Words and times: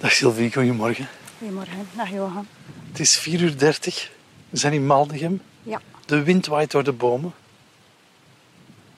Dag 0.00 0.12
Sylvie, 0.12 0.52
goedemorgen. 0.52 1.08
Goedemorgen, 1.38 1.88
dag 1.96 2.10
Johan. 2.10 2.46
Het 2.88 3.00
is 3.00 3.18
4 3.18 3.40
uur 3.40 3.58
30. 3.58 4.10
We 4.48 4.56
zijn 4.56 4.72
in 4.72 4.86
Maldegem. 4.86 5.42
Ja, 5.62 5.80
De 6.06 6.22
wind 6.22 6.46
waait 6.46 6.70
door 6.70 6.84
de 6.84 6.92
bomen. 6.92 7.32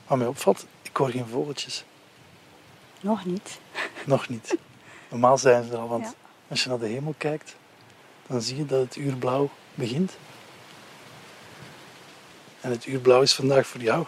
Wat 0.07 0.19
mij 0.19 0.27
opvalt, 0.27 0.67
ik 0.83 0.97
hoor 0.97 1.11
geen 1.11 1.27
vogeltjes. 1.27 1.85
nog 3.01 3.25
niet. 3.25 3.59
Nog 4.05 4.29
niet. 4.29 4.57
Normaal 5.09 5.39
zijn 5.39 5.65
ze 5.65 5.71
er 5.73 5.79
al, 5.79 5.89
want 5.89 6.05
Ja. 6.05 6.13
als 6.49 6.63
je 6.63 6.69
naar 6.69 6.79
de 6.79 6.87
hemel 6.87 7.15
kijkt, 7.19 7.57
dan 8.27 8.43
zie 8.43 8.57
je 8.57 8.67
dat 8.67 8.81
het 8.81 8.97
uur 8.97 9.15
blauw 9.17 9.51
begint. 9.75 10.13
En 12.61 12.71
het 12.71 12.87
uur 12.87 12.99
blauw 13.01 13.23
is 13.23 13.33
vandaag 13.35 13.67
voor 13.67 13.81
jou. 13.81 14.07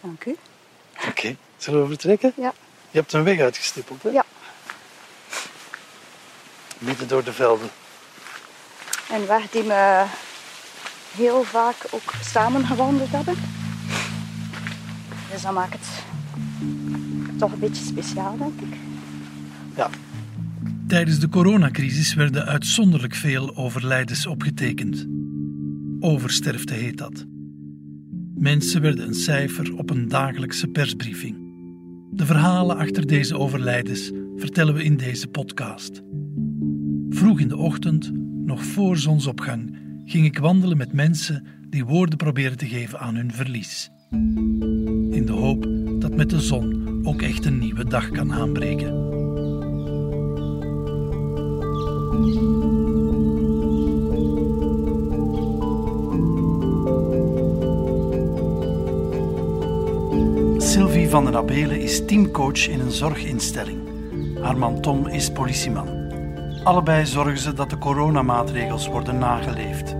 Dank 0.00 0.24
u. 0.24 0.36
Oké, 1.08 1.36
zullen 1.56 1.82
we 1.82 1.88
vertrekken? 1.88 2.32
Ja. 2.36 2.52
Je 2.90 2.98
hebt 2.98 3.12
een 3.12 3.24
weg 3.24 3.38
uitgestippeld, 3.40 4.02
hè? 4.02 4.10
Ja. 4.10 4.24
Midden 6.84 7.08
door 7.08 7.24
de 7.24 7.32
velden. 7.32 7.68
Een 9.10 9.26
weg 9.26 9.50
die 9.50 9.62
we 9.62 10.04
heel 11.16 11.42
vaak 11.42 11.86
ook 11.90 12.12
samen 12.24 12.66
gewandeld 12.66 13.10
hebben. 13.10 13.34
Dus 15.32 15.42
dat 15.42 15.52
maakt 15.52 15.72
het 15.72 15.88
toch 17.38 17.52
een 17.52 17.58
beetje 17.58 17.84
speciaal, 17.84 18.36
denk 18.36 18.60
ik. 18.60 18.76
Ja, 19.76 19.90
Tijdens 20.92 21.18
de 21.18 21.28
coronacrisis 21.28 22.14
werden 22.14 22.46
uitzonderlijk 22.46 23.14
veel 23.14 23.56
overlijdens 23.56 24.26
opgetekend. 24.26 25.06
Oversterfte 26.00 26.74
heet 26.74 26.98
dat. 26.98 27.24
Mensen 28.34 28.82
werden 28.82 29.06
een 29.06 29.14
cijfer 29.14 29.76
op 29.76 29.90
een 29.90 30.08
dagelijkse 30.08 30.66
persbriefing. 30.66 31.36
De 32.10 32.26
verhalen 32.26 32.76
achter 32.76 33.06
deze 33.06 33.38
overlijdens 33.38 34.10
vertellen 34.36 34.74
we 34.74 34.84
in 34.84 34.96
deze 34.96 35.28
podcast. 35.28 36.02
Vroeg 37.14 37.40
in 37.40 37.48
de 37.48 37.56
ochtend, 37.56 38.10
nog 38.44 38.64
voor 38.64 38.96
zonsopgang, 38.96 39.76
ging 40.04 40.24
ik 40.24 40.38
wandelen 40.38 40.76
met 40.76 40.92
mensen 40.92 41.46
die 41.70 41.84
woorden 41.84 42.16
proberen 42.16 42.56
te 42.56 42.66
geven 42.66 43.00
aan 43.00 43.14
hun 43.14 43.32
verlies. 43.32 43.90
In 45.10 45.22
de 45.26 45.32
hoop 45.32 45.66
dat 46.00 46.16
met 46.16 46.30
de 46.30 46.40
zon 46.40 47.00
ook 47.06 47.22
echt 47.22 47.44
een 47.44 47.58
nieuwe 47.58 47.84
dag 47.84 48.10
kan 48.10 48.32
aanbreken. 48.32 49.10
Sylvie 60.62 61.08
van 61.08 61.24
den 61.24 61.36
Abelen 61.36 61.80
is 61.80 62.04
teamcoach 62.04 62.68
in 62.68 62.80
een 62.80 62.90
zorginstelling. 62.90 63.78
Haar 64.40 64.58
man 64.58 64.80
Tom 64.80 65.06
is 65.06 65.30
politieman. 65.30 66.01
Allebei 66.64 67.06
zorgen 67.06 67.38
ze 67.38 67.52
dat 67.52 67.70
de 67.70 67.78
coronamaatregels 67.78 68.86
worden 68.86 69.18
nageleefd. 69.18 69.94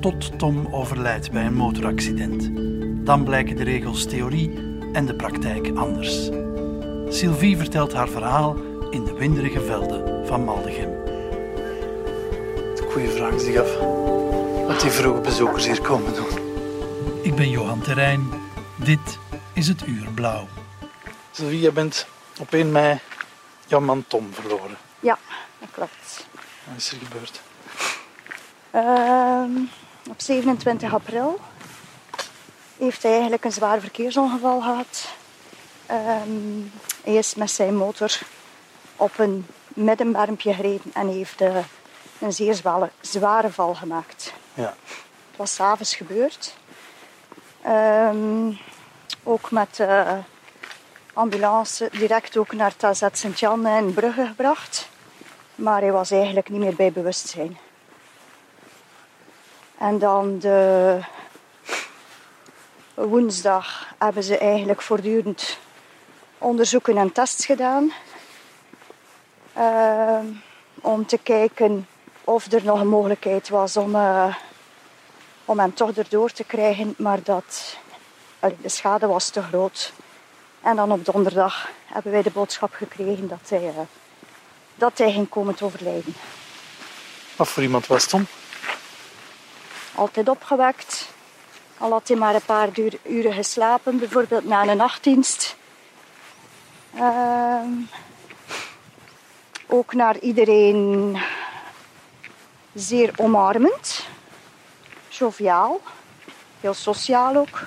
Tot 0.00 0.38
Tom 0.38 0.68
overlijdt 0.70 1.30
bij 1.30 1.44
een 1.44 1.54
motoraccident. 1.54 2.50
Dan 3.06 3.24
blijken 3.24 3.56
de 3.56 3.64
regels 3.64 4.06
theorie 4.06 4.58
en 4.92 5.06
de 5.06 5.14
praktijk 5.14 5.70
anders. 5.76 6.30
Sylvie 7.08 7.56
vertelt 7.56 7.92
haar 7.92 8.08
verhaal 8.08 8.56
in 8.90 9.04
de 9.04 9.14
winderige 9.14 9.60
velden 9.60 10.26
van 10.26 10.44
Maldegem. 10.44 10.90
Goeie 12.92 13.08
vraag 13.08 13.40
zich 13.40 13.56
af 13.56 13.76
wat 14.66 14.80
die 14.80 14.90
vroege 14.90 15.20
bezoekers 15.20 15.66
hier 15.66 15.80
komen 15.80 16.14
doen. 16.14 16.38
Ik 17.22 17.34
ben 17.34 17.50
Johan 17.50 17.80
Terrein. 17.80 18.30
Dit 18.76 19.18
is 19.52 19.68
het 19.68 19.86
Uur 19.86 20.06
Blauw. 20.14 20.46
Sylvie, 21.30 21.60
je 21.60 21.72
bent 21.72 22.06
op 22.38 22.52
1 22.52 22.72
mei 22.72 22.98
jouw 23.66 23.80
man 23.80 24.04
Tom 24.08 24.28
verloren. 24.32 24.76
Ja, 25.00 25.18
dat 25.62 25.70
klopt. 25.70 26.26
Wat 26.64 26.76
is 26.76 26.92
er 26.92 26.98
gebeurd? 26.98 27.40
Ehm, 28.70 29.50
op 30.10 30.20
27 30.20 30.94
april 30.94 31.40
heeft 32.78 33.02
hij 33.02 33.12
eigenlijk 33.12 33.44
een 33.44 33.52
zwaar 33.52 33.80
verkeersongeval 33.80 34.60
gehad. 34.60 35.08
Ehm, 35.86 36.60
hij 37.04 37.14
is 37.14 37.34
met 37.34 37.50
zijn 37.50 37.76
motor 37.76 38.18
op 38.96 39.18
een 39.18 39.46
middenbermpje 39.68 40.54
gereden 40.54 40.90
en 40.94 41.08
heeft 41.08 41.40
eh, 41.40 41.56
een 42.18 42.32
zeer 42.32 42.54
zware, 42.54 42.90
zware 43.00 43.50
val 43.50 43.74
gemaakt. 43.74 44.32
Ja. 44.54 44.74
Het 45.30 45.36
was 45.36 45.54
s'avonds 45.54 45.94
gebeurd. 45.94 46.54
Ehm, 47.62 48.52
ook 49.22 49.50
met 49.50 49.76
de 49.76 50.18
ambulance 51.12 51.88
direct 51.92 52.36
ook 52.36 52.52
naar 52.52 52.70
het 52.70 52.84
AZ 52.84 53.06
Sint-Jan 53.12 53.66
in 53.66 53.94
Brugge 53.94 54.26
gebracht. 54.26 54.88
Maar 55.54 55.80
hij 55.80 55.92
was 55.92 56.10
eigenlijk 56.10 56.48
niet 56.48 56.60
meer 56.60 56.74
bij 56.74 56.92
bewustzijn. 56.92 57.58
En 59.78 59.98
dan 59.98 60.38
de 60.38 60.98
woensdag 62.94 63.94
hebben 63.98 64.22
ze 64.22 64.38
eigenlijk 64.38 64.82
voortdurend 64.82 65.58
onderzoeken 66.38 66.96
en 66.96 67.12
tests 67.12 67.46
gedaan. 67.46 67.92
Ehm, 69.52 70.26
om 70.80 71.06
te 71.06 71.18
kijken 71.18 71.86
of 72.24 72.52
er 72.52 72.64
nog 72.64 72.80
een 72.80 72.88
mogelijkheid 72.88 73.48
was 73.48 73.76
om, 73.76 73.94
eh, 73.94 74.34
om 75.44 75.58
hem 75.58 75.74
toch 75.74 75.90
erdoor 75.90 76.30
te 76.30 76.44
krijgen. 76.44 76.94
Maar 76.98 77.22
dat, 77.22 77.76
de 78.40 78.68
schade 78.68 79.06
was 79.06 79.28
te 79.28 79.42
groot. 79.42 79.92
En 80.60 80.76
dan 80.76 80.92
op 80.92 81.04
donderdag 81.04 81.70
hebben 81.84 82.12
wij 82.12 82.22
de 82.22 82.30
boodschap 82.30 82.72
gekregen 82.72 83.28
dat 83.28 83.48
hij, 83.48 83.68
eh, 83.68 83.78
dat 84.82 84.98
hij 84.98 85.12
ging 85.12 85.28
komen 85.28 85.54
te 85.54 85.64
overlijden. 85.64 86.14
Wat 87.36 87.48
voor 87.48 87.62
iemand 87.62 87.86
was 87.86 88.06
Tom? 88.06 88.26
Altijd 89.94 90.28
opgewekt. 90.28 91.08
Al 91.78 91.90
had 91.90 92.08
hij 92.08 92.16
maar 92.16 92.34
een 92.34 92.44
paar 92.46 92.68
uren 93.02 93.32
geslapen, 93.32 93.98
bijvoorbeeld 93.98 94.44
na 94.44 94.66
een 94.66 94.76
nachtdienst. 94.76 95.56
Ehm, 96.94 97.68
ook 99.66 99.94
naar 99.94 100.18
iedereen 100.18 101.16
zeer 102.74 103.12
omarmend, 103.16 104.06
joviaal, 105.08 105.80
heel 106.60 106.74
sociaal 106.74 107.36
ook. 107.36 107.66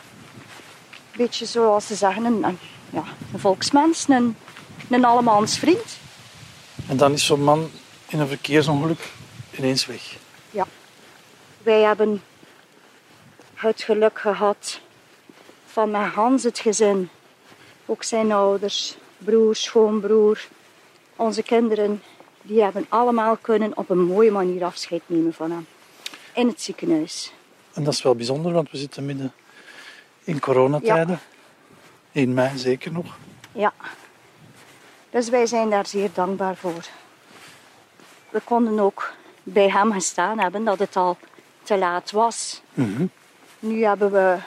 Beetje 1.15 1.45
zoals 1.45 1.87
ze 1.87 1.95
zeggen, 1.95 2.25
een, 2.25 2.43
een, 2.43 2.59
ja, 2.89 3.03
een 3.33 3.39
volksmens, 3.39 4.07
een, 4.07 4.37
een 4.89 5.05
allemansvriend. 5.05 6.03
En 6.87 6.97
dan 6.97 7.11
is 7.11 7.25
zo'n 7.25 7.43
man 7.43 7.69
in 8.07 8.19
een 8.19 8.27
verkeersongeluk 8.27 9.11
ineens 9.57 9.85
weg. 9.85 10.17
Ja. 10.51 10.67
Wij 11.63 11.81
hebben 11.81 12.21
het 13.53 13.81
geluk 13.81 14.19
gehad 14.19 14.79
van 15.65 15.91
met 15.91 16.01
Hans 16.13 16.43
het 16.43 16.59
gezin, 16.59 17.09
ook 17.85 18.03
zijn 18.03 18.31
ouders, 18.31 18.97
broer, 19.17 19.55
schoonbroer, 19.55 20.47
onze 21.15 21.43
kinderen, 21.43 22.01
die 22.41 22.61
hebben 22.61 22.85
allemaal 22.89 23.37
kunnen 23.37 23.77
op 23.77 23.89
een 23.89 24.05
mooie 24.05 24.31
manier 24.31 24.63
afscheid 24.63 25.01
nemen 25.05 25.33
van 25.33 25.51
hem. 25.51 25.67
In 26.33 26.47
het 26.47 26.61
ziekenhuis. 26.61 27.33
En 27.73 27.83
dat 27.83 27.93
is 27.93 28.01
wel 28.01 28.15
bijzonder, 28.15 28.51
want 28.51 28.71
we 28.71 28.77
zitten 28.77 29.05
midden 29.05 29.33
in 30.23 30.39
coronatijden. 30.39 31.19
1 32.11 32.33
mei 32.33 32.57
zeker 32.57 32.91
nog. 32.91 33.17
Ja. 33.51 33.73
Dus 35.15 35.29
wij 35.29 35.45
zijn 35.45 35.69
daar 35.69 35.87
zeer 35.87 36.09
dankbaar 36.13 36.55
voor. 36.55 36.85
We 38.29 38.39
konden 38.43 38.79
ook 38.79 39.11
bij 39.43 39.69
hem 39.69 39.91
gestaan 39.91 40.39
hebben 40.39 40.63
dat 40.63 40.79
het 40.79 40.95
al 40.95 41.17
te 41.63 41.77
laat 41.77 42.11
was. 42.11 42.61
Mhm. 42.73 43.05
Nu 43.59 43.83
hebben 43.83 44.11
we 44.11 44.37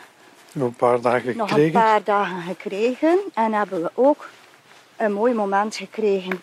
Nog 0.52 0.68
een 0.68 0.74
paar 0.74 1.00
dagen 1.00 1.36
nog 1.36 1.48
gekregen. 1.48 1.80
een 1.80 1.84
paar 1.86 2.04
dagen 2.04 2.42
gekregen 2.42 3.18
en 3.34 3.52
hebben 3.52 3.82
we 3.82 3.90
ook 3.94 4.28
een 4.96 5.12
mooi 5.12 5.34
moment 5.34 5.76
gekregen. 5.76 6.42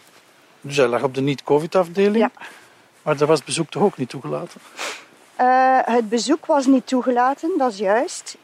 Dus 0.62 0.78
hij 0.78 0.88
lag 0.88 1.04
op 1.04 1.14
de 1.14 1.22
niet-covid-afdeling. 1.22 2.18
Ja. 2.18 2.32
Maar 3.02 3.18
daar 3.18 3.28
was 3.28 3.44
bezoek 3.44 3.70
toch 3.70 3.84
ook 3.84 3.98
niet 3.98 4.10
toegelaten? 4.10 4.62
Eh, 5.36 5.80
het 5.82 6.10
bezoek 6.10 6.46
was 6.46 6.66
niet 6.66 6.88
toegelaten, 6.88 7.58
dat 7.58 7.72
is 7.72 7.78
juist. 7.78 8.38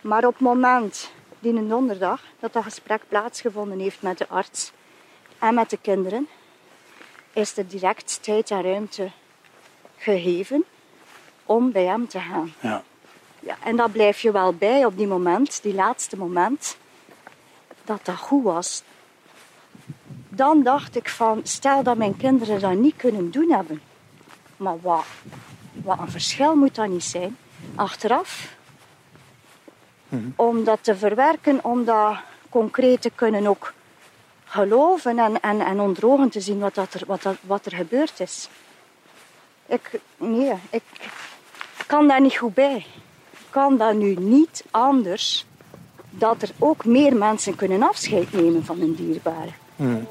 Maar 0.00 0.24
op 0.26 0.32
het 0.32 0.42
moment, 0.42 1.10
die 1.38 1.52
een 1.52 1.68
donderdag, 1.68 2.20
dat 2.40 2.52
dat 2.52 2.62
gesprek 2.62 3.02
plaatsgevonden 3.08 3.78
heeft 3.78 4.02
met 4.02 4.18
de 4.18 4.28
arts 4.28 4.72
en 5.38 5.54
met 5.54 5.70
de 5.70 5.78
kinderen, 5.82 6.28
is 7.32 7.56
er 7.56 7.68
direct 7.68 8.18
tijd 8.22 8.50
en 8.50 8.62
ruimte 8.62 9.10
gegeven 9.96 10.64
om 11.46 11.72
bij 11.72 11.84
hem 11.84 12.08
te 12.08 12.20
gaan. 12.20 12.52
Ja. 12.60 12.82
Ja, 13.40 13.56
en 13.64 13.76
dat 13.76 13.92
blijf 13.92 14.20
je 14.20 14.32
wel 14.32 14.54
bij 14.54 14.84
op 14.84 14.96
die 14.96 15.06
moment, 15.06 15.62
die 15.62 15.74
laatste 15.74 16.16
moment, 16.16 16.76
dat 17.84 18.04
dat 18.04 18.16
goed 18.16 18.44
was. 18.44 18.82
Dan 20.28 20.62
dacht 20.62 20.96
ik 20.96 21.08
van, 21.08 21.40
stel 21.42 21.82
dat 21.82 21.96
mijn 21.96 22.16
kinderen 22.16 22.60
dat 22.60 22.74
niet 22.74 22.96
kunnen 22.96 23.30
doen 23.30 23.50
hebben. 23.50 23.80
Maar 24.56 24.80
wat, 24.80 25.04
wat 25.72 25.98
een 25.98 26.10
verschil 26.10 26.56
moet 26.56 26.74
dat 26.74 26.88
niet 26.88 27.04
zijn. 27.04 27.36
Achteraf, 27.74 28.54
om 30.36 30.64
dat 30.64 30.78
te 30.82 30.96
verwerken, 30.96 31.64
om 31.64 31.84
dat 31.84 32.16
concreet 32.48 33.02
te 33.02 33.10
kunnen 33.14 33.46
ook 33.46 33.74
geloven 34.46 35.18
en, 35.18 35.40
en, 35.40 35.60
en 35.60 36.30
te 36.30 36.40
zien 36.40 36.58
wat, 36.58 36.74
dat 36.74 36.94
er, 36.94 37.02
wat, 37.06 37.22
dat, 37.22 37.36
wat 37.40 37.66
er 37.66 37.74
gebeurd 37.74 38.20
is. 38.20 38.48
Ik, 39.66 40.00
nee, 40.16 40.52
ik 40.70 40.82
kan 41.86 42.08
daar 42.08 42.20
niet 42.20 42.36
goed 42.36 42.54
bij. 42.54 42.86
Ik 43.30 43.46
kan 43.50 43.76
dat 43.76 43.94
nu 43.94 44.14
niet 44.14 44.64
anders 44.70 45.46
dat 46.10 46.42
er 46.42 46.50
ook 46.58 46.84
meer 46.84 47.16
mensen 47.16 47.56
kunnen 47.56 47.82
afscheid 47.82 48.32
nemen 48.32 48.64
van 48.64 48.78
hun 48.78 48.94
dierbaren. 48.94 49.54
Hmm. 49.76 50.06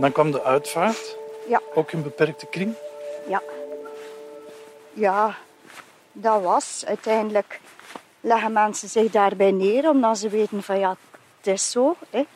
En 0.00 0.06
dan 0.06 0.14
kwam 0.14 0.30
de 0.30 0.42
uitvaart, 0.42 1.16
Ja, 1.48 1.60
ook 1.74 1.92
in 1.92 2.02
beperkte 2.02 2.46
kring. 2.46 2.74
ja. 3.28 3.42
Ja, 4.92 5.36
dat 6.12 6.42
was 6.42 6.84
uiteindelijk 6.86 7.60
leggen 8.20 8.52
mensen 8.52 8.88
zich 8.88 9.10
daarbij 9.10 9.50
neer 9.50 9.88
omdat 9.88 10.18
ze 10.18 10.28
weten 10.28 10.62
van 10.62 10.78
ja, 10.78 10.96
het 11.36 11.46
is 11.46 11.70
zo. 11.70 11.96
Hè. 12.10 12.26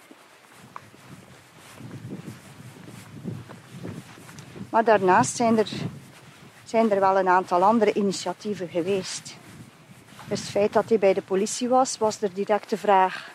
Maar 4.70 4.84
daarnaast 4.84 5.36
zijn 5.36 5.58
er, 5.58 5.68
zijn 6.64 6.90
er 6.90 7.00
wel 7.00 7.18
een 7.18 7.28
aantal 7.28 7.62
andere 7.62 7.92
initiatieven 7.92 8.68
geweest. 8.68 9.36
Dus 10.28 10.40
het 10.40 10.50
feit 10.50 10.72
dat 10.72 10.88
hij 10.88 10.98
bij 10.98 11.14
de 11.14 11.22
politie 11.22 11.68
was, 11.68 11.98
was 11.98 12.22
er 12.22 12.34
direct 12.34 12.70
de 12.70 12.78
vraag 12.78 13.30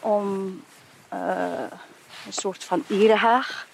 om 0.00 0.60
eh, 1.08 1.18
een 2.26 2.32
soort 2.32 2.64
van 2.64 2.84
erehaag 2.88 3.66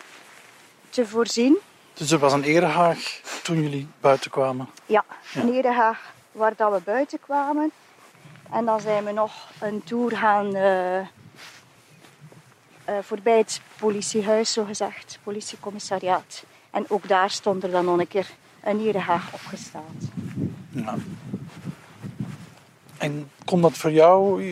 te 0.90 1.06
voorzien. 1.06 1.58
Dus 1.94 2.10
er 2.10 2.19
was 2.19 2.32
een 2.32 2.43
erehaag 2.43 3.20
toen 3.43 3.62
jullie 3.62 3.88
buiten 4.00 4.31
kwamen. 4.31 4.69
Ja, 4.87 5.04
een 5.34 5.54
erehaag 5.54 6.12
waar 6.32 6.52
dat 6.56 6.72
we 6.72 6.81
buiten 6.84 7.20
kwamen. 7.20 7.70
En 8.50 8.64
dan 8.64 8.81
zijn 8.81 9.04
we 9.04 9.12
nog 9.12 9.32
een 9.60 9.84
tour 9.84 10.16
gaan 10.16 10.54
eh, 10.54 10.99
eh, 10.99 11.06
voorbij 13.00 13.38
het 13.38 13.60
politiehuis, 13.78 14.52
zo 14.52 14.64
gezegd, 14.64 15.19
politiecommissariaat. 15.22 16.44
En 16.70 16.84
ook 16.88 17.08
daar 17.08 17.31
stond 17.31 17.62
er 17.62 17.70
dan 17.70 17.84
nog 17.84 17.98
een 17.98 18.08
keer 18.08 18.31
een 18.62 18.81
erehaag 18.81 19.32
opgesteld. 19.32 20.02
Ja. 20.69 20.94
En 22.98 23.31
kon 23.44 23.60
dat 23.60 23.76
voor 23.76 23.90
jou 23.90 24.43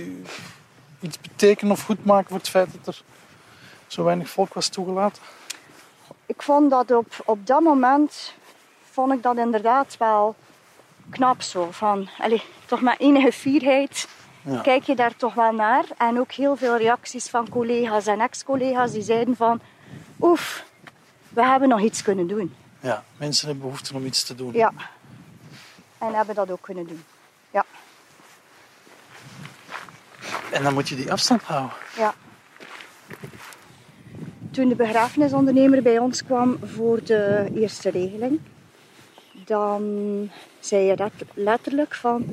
iets 1.00 1.20
betekenen 1.20 1.72
of 1.72 1.82
goed 1.82 2.04
maken 2.04 2.28
voor 2.28 2.38
het 2.38 2.48
feit 2.48 2.68
dat 2.72 2.94
er 2.94 3.02
zo 3.92 4.04
weinig 4.04 4.30
volk 4.30 4.54
was 4.54 4.68
toegelaten? 4.68 5.22
Ik 6.26 6.42
vond 6.42 6.70
dat 6.70 6.90
op, 6.90 7.12
op 7.24 7.46
dat 7.46 7.60
moment, 7.60 8.34
vond 8.90 9.12
ik 9.12 9.22
dat 9.22 9.36
inderdaad 9.36 9.96
wel 9.98 10.34
knap 11.10 11.42
zo. 11.42 11.68
Van, 11.70 12.08
allee, 12.18 12.42
toch 12.66 12.80
met 12.80 12.98
enige 13.00 13.32
fierheid 13.32 14.08
Ja. 14.42 14.60
kijk 14.60 14.82
je 14.84 14.94
daar 14.94 15.16
toch 15.16 15.34
wel 15.34 15.52
naar. 15.52 15.84
En 15.98 16.18
ook 16.20 16.32
heel 16.32 16.56
veel 16.56 16.76
reacties 16.76 17.28
van 17.28 17.48
collega's 17.48 18.06
en 18.06 18.20
ex-collega's 18.20 18.92
die 18.92 19.02
zeiden 19.02 19.36
van... 19.36 19.60
Oef, 20.20 20.64
we 21.28 21.44
hebben 21.44 21.68
nog 21.68 21.80
iets 21.80 22.02
kunnen 22.02 22.26
doen. 22.26 22.54
Ja, 22.80 23.04
mensen 23.16 23.46
hebben 23.46 23.64
behoefte 23.64 23.94
om 23.94 24.04
iets 24.04 24.22
te 24.24 24.34
doen. 24.34 24.52
Ja. 24.52 24.72
En 25.98 26.14
hebben 26.14 26.34
dat 26.34 26.50
ook 26.50 26.62
kunnen 26.62 26.86
doen. 26.86 27.04
Ja, 27.50 27.64
En 30.50 30.62
dan 30.62 30.74
moet 30.74 30.88
je 30.88 30.96
die 30.96 31.12
afstand 31.12 31.42
houden. 31.42 31.72
ja. 31.96 32.14
Toen 34.50 34.68
de 34.68 34.74
begrafenisondernemer 34.74 35.82
bij 35.82 35.98
ons 35.98 36.24
kwam 36.24 36.58
voor 36.62 37.04
de 37.04 37.50
eerste 37.54 37.90
regeling, 37.90 38.40
dan 39.44 40.30
zei 40.60 40.84
je 40.84 40.96
dat 40.96 41.12
letterlijk 41.34 41.94
van, 41.94 42.24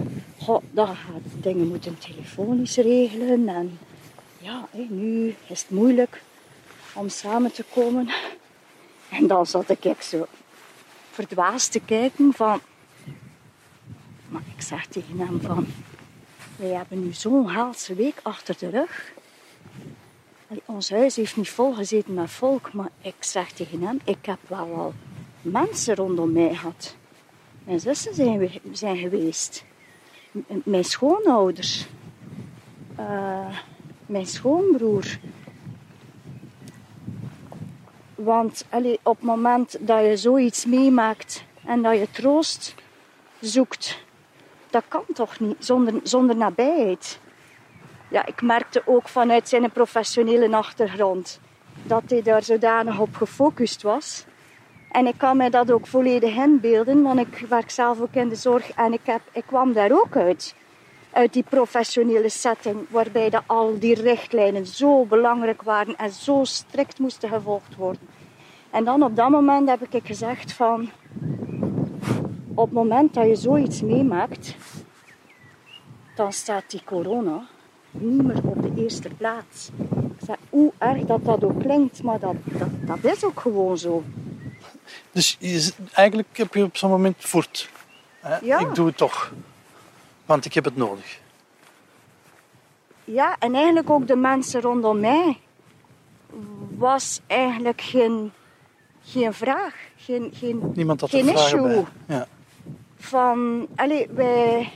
gaat 0.76 1.42
dingen 1.42 1.68
moeten 1.68 1.98
telefonisch 1.98 2.76
regelen 2.76 3.48
en 3.48 3.80
ja, 4.38 4.68
nu 4.90 5.36
is 5.48 5.62
het 5.62 5.70
moeilijk 5.70 6.22
om 6.94 7.10
samen 7.10 7.52
te 7.52 7.64
komen. 7.74 8.10
En 9.10 9.28
dan 9.28 9.46
zat 9.46 9.70
ik 9.70 10.02
zo 10.02 10.26
verdwaasd 11.12 11.72
te 11.72 11.80
kijken 11.80 12.34
van, 12.34 12.60
maar 14.30 14.42
ik 14.56 14.62
zeg 14.62 14.86
tegen 14.86 15.20
hem 15.20 15.42
van, 15.42 15.68
wij 16.56 16.70
hebben 16.70 17.04
nu 17.04 17.14
zo'n 17.14 17.48
haalse 17.48 17.96
week 17.96 18.20
achter 18.24 18.56
de 18.60 18.70
rug. 18.70 19.16
Ons 20.66 20.90
huis 20.90 21.16
heeft 21.16 21.36
niet 21.38 21.50
volgezeten 21.50 22.14
met 22.14 22.30
volk, 22.32 22.74
maar 22.74 22.90
ik 23.02 23.16
zeg 23.20 23.52
tegen 23.52 23.82
hem, 23.82 24.00
ik 24.04 24.26
heb 24.26 24.38
wel 24.48 24.74
al 24.76 24.94
mensen 25.42 25.96
rondom 25.96 26.32
mij 26.32 26.56
gehad. 26.56 26.96
Mijn 27.64 27.80
zussen 27.80 28.14
zijn, 28.16 28.38
we- 28.38 28.62
zijn 28.72 28.98
geweest. 28.98 29.64
Mijn 30.64 30.84
schoonouders. 30.84 31.88
Eh, 32.96 33.58
mijn 34.06 34.28
schoonbroer. 34.28 35.20
Want 38.16 38.66
allee, 38.70 39.00
op 39.04 39.16
het 39.16 39.26
moment 39.26 39.78
dat 39.88 40.06
je 40.06 40.18
zoiets 40.18 40.66
meemaakt 40.66 41.44
en 41.66 41.82
dat 41.82 41.98
je 41.98 42.08
troost 42.12 42.76
zoekt, 43.40 44.04
dat 44.70 44.84
kan 44.88 45.04
toch 45.14 45.40
niet 45.40 45.56
zonder, 45.60 45.94
zonder 46.04 46.36
nabijheid. 46.36 47.20
Ja, 48.10 48.26
ik 48.26 48.42
merkte 48.42 48.82
ook 48.86 49.08
vanuit 49.08 49.50
zijn 49.50 49.72
professionele 49.72 50.56
achtergrond 50.56 51.40
dat 51.84 52.04
hij 52.08 52.22
daar 52.22 52.44
zodanig 52.44 53.00
op 53.00 53.16
gefocust 53.16 53.82
was. 53.82 54.26
En 54.92 55.08
ik 55.08 55.18
kan 55.18 55.38
mij 55.38 55.50
dat 55.50 55.72
ook 55.72 55.88
volledig 55.88 56.36
inbeelden, 56.36 57.02
want 57.02 57.20
ik 57.20 57.46
werk 57.50 57.70
zelf 57.70 58.00
ook 58.00 58.14
in 58.14 58.30
de 58.30 58.36
zorg 58.36 58.72
en 58.72 58.94
ik, 58.94 59.00
heb, 59.04 59.22
ik 59.32 59.44
kwam 59.46 59.74
daar 59.74 59.92
ook 59.92 60.16
uit. 60.16 60.56
Uit 61.12 61.34
die 61.34 61.44
professionele 61.50 62.30
setting, 62.30 62.78
waarbij 62.90 63.30
de, 63.30 63.42
al 63.46 63.80
die 63.80 64.02
richtlijnen 64.02 64.66
zo 64.66 65.06
belangrijk 65.06 65.62
waren 65.62 65.98
en 65.98 66.12
zo 66.12 66.44
strikt 66.44 67.00
moesten 67.00 67.30
gevolgd 67.30 67.76
worden. 67.76 68.02
En 68.70 68.84
dan 68.84 69.04
op 69.04 69.16
dat 69.16 69.30
moment 69.30 69.70
heb 69.70 69.94
ik 69.94 70.06
gezegd 70.06 70.54
van, 70.54 70.90
op 72.54 72.66
het 72.66 72.74
moment 72.74 73.14
dat 73.14 73.28
je 73.28 73.36
zoiets 73.36 73.82
meemaakt, 73.82 74.56
dan 76.16 76.34
staat 76.34 76.72
die 76.72 76.82
corona 76.84 77.48
niet 78.00 78.24
meer 78.24 78.40
op 78.44 78.62
de 78.62 78.82
eerste 78.82 79.10
plaats. 79.18 79.70
Ik 79.92 80.26
zeg, 80.26 80.36
hoe 80.50 80.72
erg 80.78 81.02
dat 81.02 81.26
dat 81.26 81.44
ook 81.44 81.60
klinkt, 81.60 82.04
maar 82.04 82.20
dat, 82.20 82.36
dat, 82.44 82.70
dat 82.82 83.14
is 83.16 83.24
ook 83.24 83.40
gewoon 83.40 83.78
zo. 83.78 84.04
Dus 85.12 85.38
je, 85.40 85.72
eigenlijk 85.94 86.38
heb 86.38 86.54
je 86.54 86.64
op 86.64 86.78
zo'n 86.78 86.90
moment. 86.90 87.34
Hè? 88.20 88.38
Ja. 88.42 88.60
Ik 88.60 88.76
doe 88.76 88.88
het 88.88 88.98
toch. 88.98 89.34
Want 90.26 90.46
ik 90.46 90.54
heb 90.54 90.66
het 90.66 90.76
nodig. 90.76 91.20
Ja, 93.04 93.36
en 93.40 93.56
eigenlijk 93.56 93.90
ook 93.90 94.08
de 94.08 94.16
mensen 94.16 94.62
rondom 94.62 95.00
mij 95.00 95.38
was 96.78 97.22
eigenlijk 97.28 97.82
geen, 97.82 98.32
geen 99.04 99.34
vraag, 99.34 99.76
geen, 99.96 100.32
geen, 100.34 100.72
Niemand 100.76 101.02
had 101.02 101.10
geen 101.10 101.30
issue. 101.30 101.62
bij. 101.62 101.86
Ja, 102.06 102.28
Van, 102.98 103.68
allee, 103.76 104.08
wij, 104.10 104.72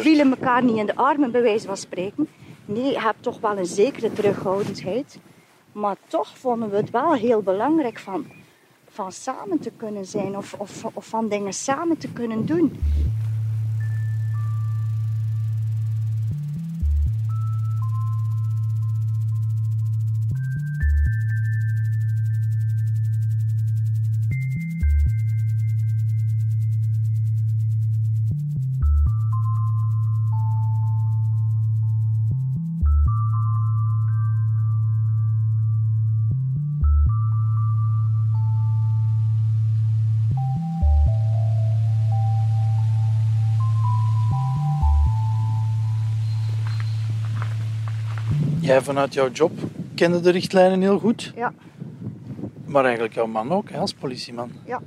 vielen 0.00 0.30
elkaar 0.30 0.62
niet 0.62 0.76
in 0.76 0.86
de 0.86 0.96
armen, 0.96 1.30
bij 1.30 1.42
wijze 1.42 1.66
van 1.66 1.76
spreken. 1.76 2.28
Nee, 2.64 2.92
je 2.92 3.00
hebt 3.00 3.22
toch 3.22 3.40
wel 3.40 3.58
een 3.58 3.66
zekere 3.66 4.12
terughoudendheid. 4.12 5.18
Maar 5.72 5.96
toch 6.06 6.38
vonden 6.38 6.70
we 6.70 6.76
het 6.76 6.90
wel 6.90 7.12
heel 7.12 7.42
belangrijk 7.42 7.98
van, 7.98 8.26
van 8.88 9.12
samen 9.12 9.58
te 9.58 9.70
kunnen 9.76 10.06
zijn 10.06 10.36
of, 10.36 10.54
of, 10.58 10.84
of 10.92 11.06
van 11.06 11.28
dingen 11.28 11.52
samen 11.52 11.98
te 11.98 12.12
kunnen 12.12 12.46
doen. 12.46 12.78
Jij 48.66 48.82
vanuit 48.82 49.14
jouw 49.14 49.30
job 49.30 49.52
kende 49.94 50.20
de 50.20 50.30
richtlijnen 50.30 50.80
heel 50.80 50.98
goed. 50.98 51.32
Ja, 51.36 51.52
Maar 52.64 52.84
eigenlijk 52.84 53.14
jouw 53.14 53.26
man 53.26 53.52
ook, 53.52 53.70
hè, 53.70 53.78
als 53.78 53.94
politieman. 53.94 54.50
ja, 54.64 54.80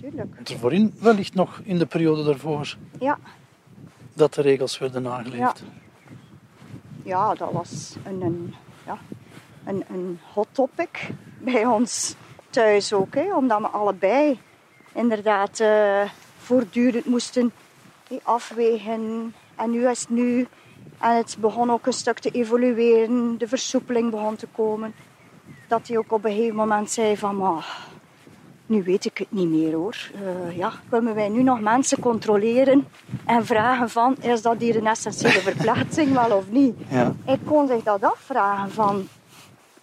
tuurlijk. 0.00 0.34
Want 0.34 0.48
er 0.48 0.58
voorin 0.58 0.94
wellicht 1.00 1.34
nog 1.34 1.60
in 1.64 1.78
de 1.78 1.86
periode 1.86 2.24
daarvoor 2.24 2.76
Ja, 3.00 3.18
dat 4.14 4.34
de 4.34 4.42
regels 4.42 4.78
werden 4.78 5.02
nageleefd. 5.02 5.62
ja, 7.02 7.34
dat 7.34 7.52
was 7.52 7.96
een, 8.04 8.22
een, 8.22 8.54
ja, 8.86 8.98
een, 9.64 9.84
een 9.92 10.18
hot 10.34 10.48
topic 10.52 11.08
bij 11.38 11.66
ons 11.66 12.14
thuis 12.50 12.92
ook. 12.92 13.14
Hè, 13.14 13.34
omdat 13.34 13.60
we 13.60 13.66
allebei 13.66 14.38
inderdaad 14.94 15.60
uh, 15.60 16.02
voortdurend 16.38 17.06
moesten 17.06 17.52
afwegen. 18.22 19.34
En 19.56 19.70
nu 19.70 19.88
is 19.88 20.00
het 20.00 20.10
nu. 20.10 20.46
En 21.00 21.16
het 21.16 21.36
begon 21.40 21.70
ook 21.70 21.86
een 21.86 21.92
stuk 21.92 22.18
te 22.18 22.30
evolueren. 22.30 23.38
De 23.38 23.48
versoepeling 23.48 24.10
begon 24.10 24.36
te 24.36 24.46
komen. 24.46 24.94
Dat 25.68 25.88
hij 25.88 25.98
ook 25.98 26.12
op 26.12 26.24
een 26.24 26.32
gegeven 26.32 26.56
moment 26.56 26.90
zei 26.90 27.16
van... 27.16 27.36
Maar, 27.36 27.86
nu 28.66 28.82
weet 28.82 29.04
ik 29.04 29.18
het 29.18 29.32
niet 29.32 29.48
meer 29.48 29.74
hoor. 29.74 29.96
Uh, 30.14 30.56
ja, 30.56 30.72
kunnen 30.88 31.14
wij 31.14 31.28
nu 31.28 31.42
nog 31.42 31.60
mensen 31.60 32.00
controleren 32.00 32.88
en 33.24 33.46
vragen 33.46 33.90
van... 33.90 34.16
Is 34.20 34.42
dat 34.42 34.60
hier 34.60 34.76
een 34.76 34.86
essentiële 34.86 35.40
verplaatsing 35.52 36.12
wel 36.12 36.36
of 36.36 36.44
niet? 36.48 36.74
Ja. 36.88 37.14
Ik 37.26 37.38
kon 37.44 37.66
zich 37.66 37.82
dat 37.82 38.02
afvragen 38.02 38.70
van... 38.70 39.08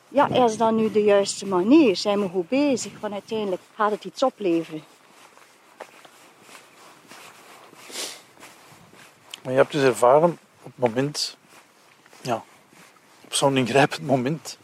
Ja, 0.10 0.30
is 0.30 0.58
dat 0.58 0.72
nu 0.72 0.92
de 0.92 1.04
juiste 1.04 1.46
manier? 1.46 1.96
Zijn 1.96 2.20
we 2.20 2.30
goed 2.30 2.50
bezig? 2.50 2.92
Want 3.00 3.14
uiteindelijk 3.14 3.62
gaat 3.76 3.92
het 3.92 4.06
iets 4.06 4.24
opleveren. 4.24 4.84
Maar 9.44 9.52
je 9.52 9.60
hebt 9.60 9.72
dus 9.72 9.84
ervaren 9.84 10.38
op 10.64 10.72
het 10.76 10.78
moment, 10.78 11.38
ja, 12.22 12.44
op 13.24 13.34
zo'n 13.34 13.58
ingrijpend 13.58 14.06
moment, 14.06 14.58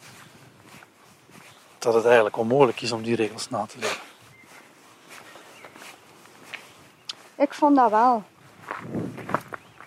dat 1.80 1.94
het 1.94 2.06
eigenlijk 2.06 2.38
onmogelijk 2.38 2.82
is 2.82 2.92
om 2.92 3.04
die 3.04 3.16
regels 3.16 3.50
na 3.50 3.66
te 3.66 3.78
leven. 3.80 4.02
Ik 7.36 7.54
vond 7.54 7.76
dat 7.76 7.90
wel. 7.90 8.24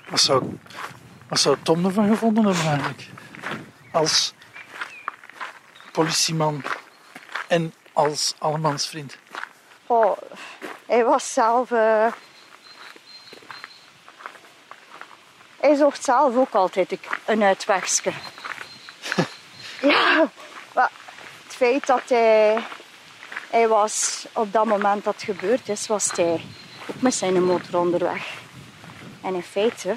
Wat 0.09 0.21
zou, 0.21 0.59
wat 1.29 1.41
zou 1.41 1.57
Tom 1.63 1.85
ervan 1.85 2.09
gevonden 2.09 2.45
hebben 2.45 2.65
eigenlijk? 2.65 3.09
Als 3.93 4.35
politieman 5.93 6.63
en 7.49 7.75
als 7.93 8.35
allemansvriend. 8.39 9.19
Oh, 9.87 10.19
hij 10.87 11.05
was 11.05 11.33
zelf... 11.33 11.71
Uh... 11.71 12.13
Hij 15.73 15.81
zocht 15.81 16.05
zelf 16.05 16.37
ook 16.37 16.55
altijd 16.55 16.99
een 17.25 17.43
uitwegske. 17.43 18.13
ja, 19.93 20.31
maar 20.75 20.91
het 21.45 21.55
feit 21.55 21.87
dat 21.87 22.03
hij... 22.09 22.65
Hij 23.51 23.69
was 23.69 24.27
op 24.33 24.53
dat 24.53 24.65
moment 24.65 25.05
dat 25.05 25.15
het 25.15 25.23
gebeurd 25.23 25.69
is, 25.69 25.87
was 25.87 26.11
hij 26.15 26.41
ook 26.87 27.01
met 27.01 27.15
zijn 27.15 27.45
motor 27.45 27.81
onderweg. 27.81 28.35
En 29.23 29.35
in 29.35 29.43
feite 29.43 29.97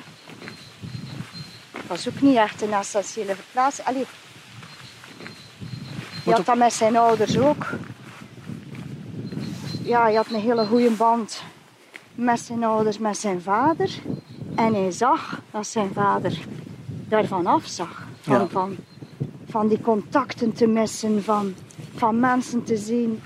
was 1.87 2.07
ook 2.07 2.21
niet 2.21 2.37
echt 2.37 2.61
een 2.61 2.73
essentiële 2.73 3.35
verplaatsing. 3.35 3.87
Allee, 3.87 4.05
je 6.23 6.31
had 6.31 6.45
dat 6.45 6.57
met 6.57 6.73
zijn 6.73 6.97
ouders 6.97 7.37
ook. 7.37 7.65
Ja, 9.83 10.01
hij 10.01 10.13
had 10.13 10.27
een 10.27 10.41
hele 10.41 10.65
goede 10.65 10.91
band 10.91 11.43
met 12.13 12.39
zijn 12.39 12.63
ouders, 12.63 12.97
met 12.97 13.17
zijn 13.17 13.41
vader. 13.41 13.89
En 14.55 14.73
hij 14.73 14.91
zag 14.91 15.41
dat 15.51 15.67
zijn 15.67 15.93
vader 15.93 16.45
daarvan 17.07 17.45
afzag. 17.45 18.07
Van, 18.21 18.39
Ja. 18.39 18.47
van, 18.47 18.75
van 19.49 19.67
die 19.67 19.81
contacten 19.81 20.53
te 20.53 20.67
missen, 20.67 21.23
van, 21.23 21.53
van 21.95 22.19
mensen 22.19 22.63
te 22.63 22.77
zien. 22.77 23.21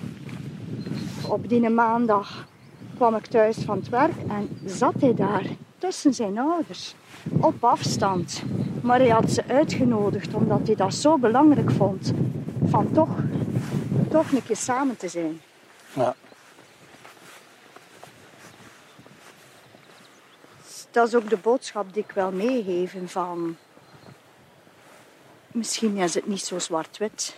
Op 1.28 1.50
die 1.50 1.70
maandag 1.70 2.48
kwam 2.96 3.16
ik 3.16 3.26
thuis 3.26 3.58
van 3.58 3.78
het 3.78 3.90
werk 3.90 4.18
en 4.28 4.50
zat 4.66 4.94
hij 5.00 5.14
daar 5.14 5.46
tussen 5.78 6.14
zijn 6.14 6.38
ouders. 6.38 6.96
Op 7.40 7.64
afstand. 7.64 8.44
Maar 8.82 9.00
hij 9.00 9.10
had 9.10 9.32
ze 9.32 9.44
uitgenodigd 9.48 10.34
omdat 10.34 10.60
hij 10.66 10.76
dat 10.76 10.94
zo 10.94 11.18
belangrijk 11.18 11.72
vond. 11.72 12.14
Van 12.66 12.92
toch, 12.92 13.10
toch 14.10 14.32
een 14.32 14.44
keer 14.44 14.56
samen 14.56 14.98
te 14.98 15.08
zijn. 15.08 15.40
Ja. 15.94 16.16
Dat 20.92 21.08
is 21.08 21.16
ook 21.16 21.30
de 21.30 21.38
boodschap 21.38 21.94
die 21.94 22.04
ik 22.04 22.12
wil 22.12 22.32
meegeven 22.32 23.10
van... 23.10 23.58
Misschien 25.48 25.98
is 25.98 26.14
het 26.14 26.28
niet 26.28 26.46
zo 26.46 26.60
zwart-wit. 26.60 27.36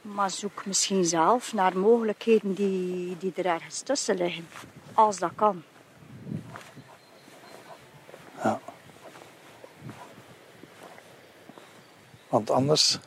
Maar 0.00 0.30
zoek 0.30 0.66
misschien 0.66 1.04
zelf 1.04 1.52
naar 1.52 1.78
mogelijkheden 1.78 2.54
die, 2.54 3.16
die 3.18 3.32
er 3.36 3.46
ergens 3.46 3.80
tussen 3.80 4.16
liggen. 4.16 4.48
Als 4.94 5.18
dat 5.18 5.32
kan. 5.34 5.62
ja. 8.42 8.60
Want 12.28 12.50
anders 12.50 12.98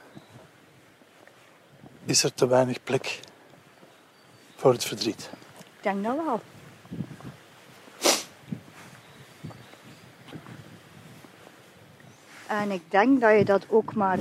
is 2.05 2.23
er 2.23 2.33
te 2.33 2.47
weinig 2.47 2.83
plek 2.83 3.19
voor 4.55 4.71
het 4.71 4.85
verdriet. 4.85 5.29
Ik 5.57 5.83
denk 5.83 6.03
dat 6.03 6.15
wel. 6.15 6.41
En 12.49 12.71
ik 12.71 12.81
denk 12.87 13.21
dat 13.21 13.37
je 13.37 13.45
dat 13.45 13.65
ook 13.69 13.93
maar 13.95 14.19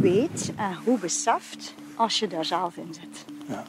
weet 0.00 0.52
en 0.56 0.74
goed 0.74 1.00
beseft 1.00 1.74
als 1.94 2.18
je 2.18 2.26
daar 2.26 2.44
zelf 2.44 2.76
in 2.76 2.94
zit. 2.94 3.24
Ja. 3.46 3.64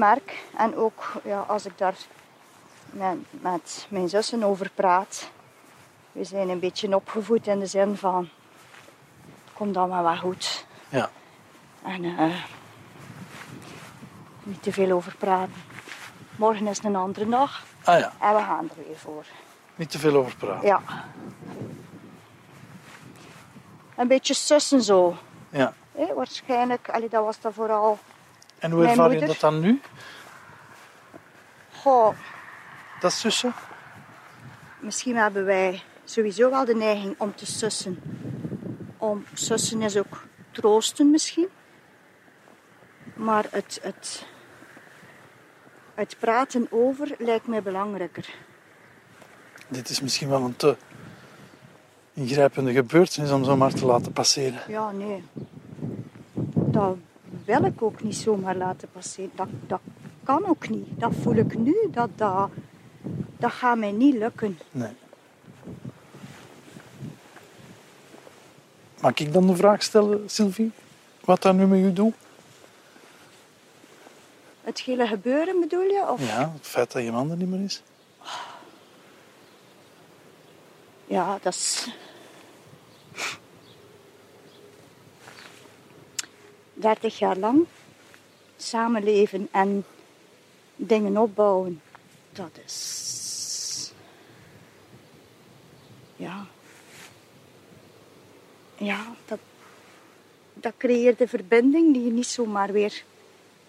Merk, 0.00 0.44
en 0.56 0.76
ook 0.76 1.12
ja, 1.24 1.40
als 1.40 1.66
ik 1.66 1.78
daar 1.78 1.94
met, 2.90 3.16
met 3.30 3.86
mijn 3.88 4.08
zussen 4.08 4.42
over 4.42 4.70
praat, 4.74 5.30
we 6.12 6.24
zijn 6.24 6.48
een 6.48 6.58
beetje 6.60 6.94
opgevoed 6.94 7.46
in 7.46 7.58
de 7.58 7.66
zin 7.66 7.96
van, 7.96 8.28
kom 9.52 9.72
dan 9.72 9.88
maar 9.88 10.02
wel 10.02 10.16
goed. 10.16 10.66
Ja. 10.88 11.10
En 11.82 12.04
eh, 12.04 12.44
niet 14.42 14.62
te 14.62 14.72
veel 14.72 14.90
over 14.90 15.14
praten. 15.18 15.54
Morgen 16.36 16.66
is 16.66 16.82
een 16.82 16.96
andere 16.96 17.28
dag 17.28 17.62
Ah 17.84 17.98
ja, 17.98 18.12
en 18.20 18.34
we 18.34 18.40
gaan 18.42 18.70
er 18.76 18.84
weer 18.86 18.96
voor. 18.96 19.24
niet 19.76 19.90
te 19.90 19.98
veel 19.98 20.16
over 20.16 20.36
praten. 20.36 20.66
Ja. 20.68 20.80
Een 23.96 24.08
beetje 24.08 24.34
sussen 24.34 24.82
zo. 24.82 25.16
Ja. 25.50 25.72
Waarschijnlijk, 26.14 26.88
allee, 26.90 27.08
dat 27.08 27.24
was 27.24 27.40
dat 27.40 27.54
vooral. 27.54 27.98
En 28.60 28.70
hoe 28.70 28.86
ervaar 28.86 29.12
je 29.12 29.26
dat 29.26 29.40
dan 29.40 29.60
nu? 29.60 29.80
Goh, 31.72 32.14
Dat 33.00 33.12
zussen? 33.12 33.52
misschien 34.80 35.16
hebben 35.16 35.44
wij 35.44 35.82
sowieso 36.04 36.50
wel 36.50 36.64
de 36.64 36.74
neiging 36.74 37.14
om 37.18 37.34
te 37.34 37.46
sussen. 37.46 38.02
Om 38.98 39.24
sussen 39.34 39.82
is 39.82 39.96
ook 39.96 40.26
troosten 40.50 41.10
misschien. 41.10 41.48
Maar 43.14 43.46
het, 43.50 43.78
het, 43.82 44.26
het 45.94 46.16
praten 46.18 46.66
over 46.70 47.14
lijkt 47.18 47.46
mij 47.46 47.62
belangrijker. 47.62 48.34
Dit 49.68 49.88
is 49.88 50.00
misschien 50.00 50.28
wel 50.28 50.42
een 50.42 50.56
te 50.56 50.76
ingrijpende 52.12 52.72
gebeurtenis 52.72 53.30
om 53.30 53.44
zo 53.44 53.56
maar 53.56 53.72
te 53.72 53.86
laten 53.86 54.12
passeren. 54.12 54.60
Ja, 54.68 54.90
nee. 54.90 55.24
Dat 56.54 56.96
wil 57.50 57.64
ik 57.64 57.82
ook 57.82 58.02
niet 58.02 58.16
zomaar 58.16 58.56
laten 58.56 58.88
passeren. 58.92 59.30
Dat, 59.34 59.48
dat 59.66 59.80
kan 60.24 60.46
ook 60.46 60.68
niet. 60.68 60.86
Dat 61.00 61.12
voel 61.22 61.34
ik 61.34 61.58
nu. 61.58 61.76
Dat, 61.90 62.10
dat, 62.14 62.50
dat 63.38 63.52
gaat 63.52 63.78
mij 63.78 63.92
niet 63.92 64.14
lukken. 64.14 64.58
Nee. 64.70 64.92
Mag 69.00 69.14
ik 69.14 69.32
dan 69.32 69.46
de 69.46 69.56
vraag 69.56 69.82
stellen, 69.82 70.30
Sylvie? 70.30 70.72
Wat 71.24 71.42
dat 71.42 71.54
nu 71.54 71.66
met 71.66 71.78
u 71.78 71.92
doet? 71.92 72.14
Het 74.60 74.80
hele 74.80 75.06
gebeuren 75.06 75.60
bedoel 75.60 75.82
je? 75.82 76.04
Of? 76.08 76.26
Ja, 76.26 76.52
het 76.52 76.66
feit 76.66 76.92
dat 76.92 77.02
je 77.02 77.12
man 77.12 77.30
er 77.30 77.36
niet 77.36 77.48
meer 77.48 77.64
is. 77.64 77.82
Ja, 81.06 81.38
dat 81.42 81.54
is. 81.54 81.88
Dertig 86.80 87.18
jaar 87.18 87.36
lang 87.36 87.66
samenleven 88.56 89.48
en 89.50 89.84
dingen 90.76 91.16
opbouwen, 91.16 91.80
dat 92.32 92.58
is. 92.64 93.92
Ja. 96.16 96.46
Ja, 98.76 99.14
dat, 99.26 99.38
dat 100.54 100.72
creëert 100.76 101.20
een 101.20 101.28
verbinding 101.28 101.92
die 101.92 102.04
je 102.04 102.10
niet 102.10 102.26
zomaar 102.26 102.72
weer 102.72 103.02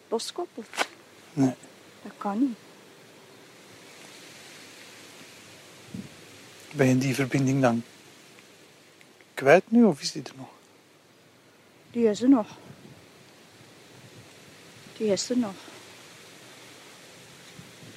loskoppelt. 0.09 0.87
Nee. 1.33 1.53
Dat 2.03 2.11
kan 2.17 2.39
niet. 2.39 2.57
Ben 6.73 6.87
je 6.87 6.97
die 6.97 7.15
verbinding 7.15 7.61
dan 7.61 7.83
kwijt 9.33 9.71
nu 9.71 9.83
of 9.83 10.01
is 10.01 10.11
die 10.11 10.23
er 10.23 10.33
nog? 10.35 10.49
Die 11.91 12.09
is 12.09 12.21
er 12.21 12.29
nog. 12.29 12.47
Die 15.01 15.11
is 15.11 15.29
er 15.29 15.37
nog. 15.37 15.53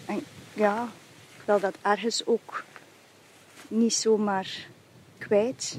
En 0.07 0.25
ja, 0.53 0.89
ik 1.37 1.43
wil 1.45 1.61
dat 1.61 1.77
ergens 1.83 2.27
ook 2.27 2.65
niet 3.69 3.95
zomaar 3.95 4.67
kwijt. 5.19 5.79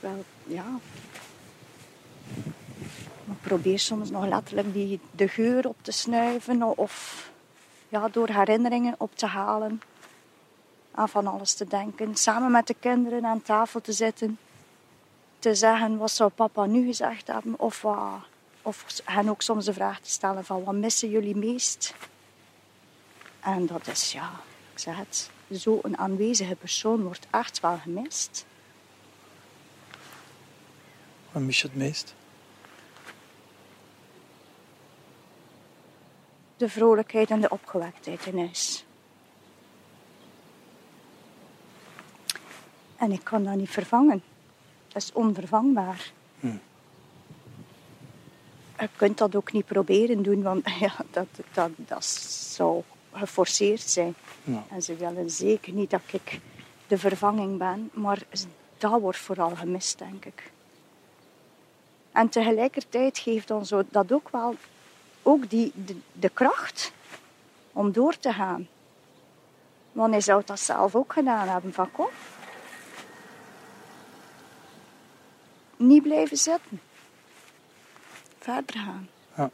Wel, 0.00 0.24
ja. 0.46 0.64
Maar 3.24 3.36
probeer 3.42 3.78
soms 3.78 4.10
nog 4.10 4.26
letterlijk 4.26 4.72
die, 4.72 5.00
de 5.10 5.28
geur 5.28 5.68
op 5.68 5.76
te 5.82 5.92
snuiven 5.92 6.78
of 6.78 7.30
ja, 7.88 8.08
door 8.08 8.28
herinneringen 8.28 8.94
op 8.98 9.16
te 9.16 9.26
halen. 9.26 9.82
Aan 10.94 11.08
van 11.08 11.26
alles 11.26 11.54
te 11.54 11.66
denken. 11.66 12.16
Samen 12.16 12.50
met 12.50 12.66
de 12.66 12.76
kinderen 12.80 13.24
aan 13.24 13.42
tafel 13.42 13.80
te 13.80 13.92
zitten. 13.92 14.38
Te 15.38 15.54
zeggen, 15.54 15.96
wat 15.96 16.10
zou 16.10 16.30
papa 16.30 16.66
nu 16.66 16.86
gezegd 16.86 17.26
hebben? 17.26 17.58
Of, 17.58 17.82
wat, 17.82 18.32
of 18.64 19.00
hen 19.04 19.28
ook 19.28 19.42
soms 19.42 19.64
de 19.64 19.72
vraag 19.72 20.00
te 20.00 20.10
stellen 20.10 20.44
van, 20.44 20.64
wat 20.64 20.74
missen 20.74 21.10
jullie 21.10 21.36
meest? 21.36 21.94
En 23.40 23.66
dat 23.66 23.86
is, 23.86 24.12
ja, 24.12 24.30
ik 24.72 24.78
zeg 24.78 24.96
het, 24.96 25.30
zo'n 25.48 25.98
aanwezige 25.98 26.54
persoon 26.54 27.02
wordt 27.02 27.26
echt 27.30 27.60
wel 27.60 27.78
gemist. 27.78 28.46
Wat 31.32 31.42
mis 31.42 31.60
je 31.60 31.66
het 31.66 31.76
meest? 31.76 32.14
De 36.56 36.68
vrolijkheid 36.68 37.30
en 37.30 37.40
de 37.40 37.50
opgewektheid 37.50 38.26
in 38.26 38.38
huis. 38.38 38.84
En 42.96 43.12
ik 43.12 43.24
kan 43.24 43.44
dat 43.44 43.54
niet 43.54 43.70
vervangen. 43.70 44.22
Dat 44.88 45.02
is 45.02 45.12
onvervangbaar. 45.12 46.12
Je 48.78 48.88
kunt 48.96 49.18
dat 49.18 49.34
ook 49.36 49.52
niet 49.52 49.66
proberen 49.66 50.22
doen, 50.22 50.42
want 50.42 50.70
ja, 50.80 50.94
dat, 51.10 51.26
dat, 51.52 51.70
dat 51.76 52.04
zou 52.04 52.82
geforceerd 53.12 53.80
zijn. 53.80 54.14
Ja. 54.44 54.64
En 54.70 54.82
ze 54.82 54.96
willen 54.96 55.30
zeker 55.30 55.72
niet 55.72 55.90
dat 55.90 56.00
ik 56.06 56.40
de 56.86 56.98
vervanging 56.98 57.58
ben, 57.58 57.90
maar 57.92 58.22
dat 58.78 59.00
wordt 59.00 59.18
vooral 59.18 59.56
gemist, 59.56 59.98
denk 59.98 60.24
ik. 60.24 60.52
En 62.12 62.28
tegelijkertijd 62.28 63.18
geeft 63.18 63.50
ons 63.50 63.72
dat 63.90 64.12
ook 64.12 64.28
wel 64.28 64.54
ook 65.22 65.50
die, 65.50 65.72
de, 65.74 65.96
de 66.12 66.28
kracht 66.28 66.92
om 67.72 67.92
door 67.92 68.18
te 68.18 68.32
gaan. 68.32 68.68
Want 69.92 70.10
hij 70.10 70.20
zou 70.20 70.42
dat 70.44 70.60
zelf 70.60 70.94
ook 70.94 71.12
gedaan 71.12 71.48
hebben 71.48 71.72
van 71.72 71.92
kom. 71.92 72.08
Niet 75.76 76.02
blijven 76.02 76.36
zitten. 76.36 76.80
Verder 78.44 78.78
gaan. 78.78 79.08
Ja. 79.36 79.50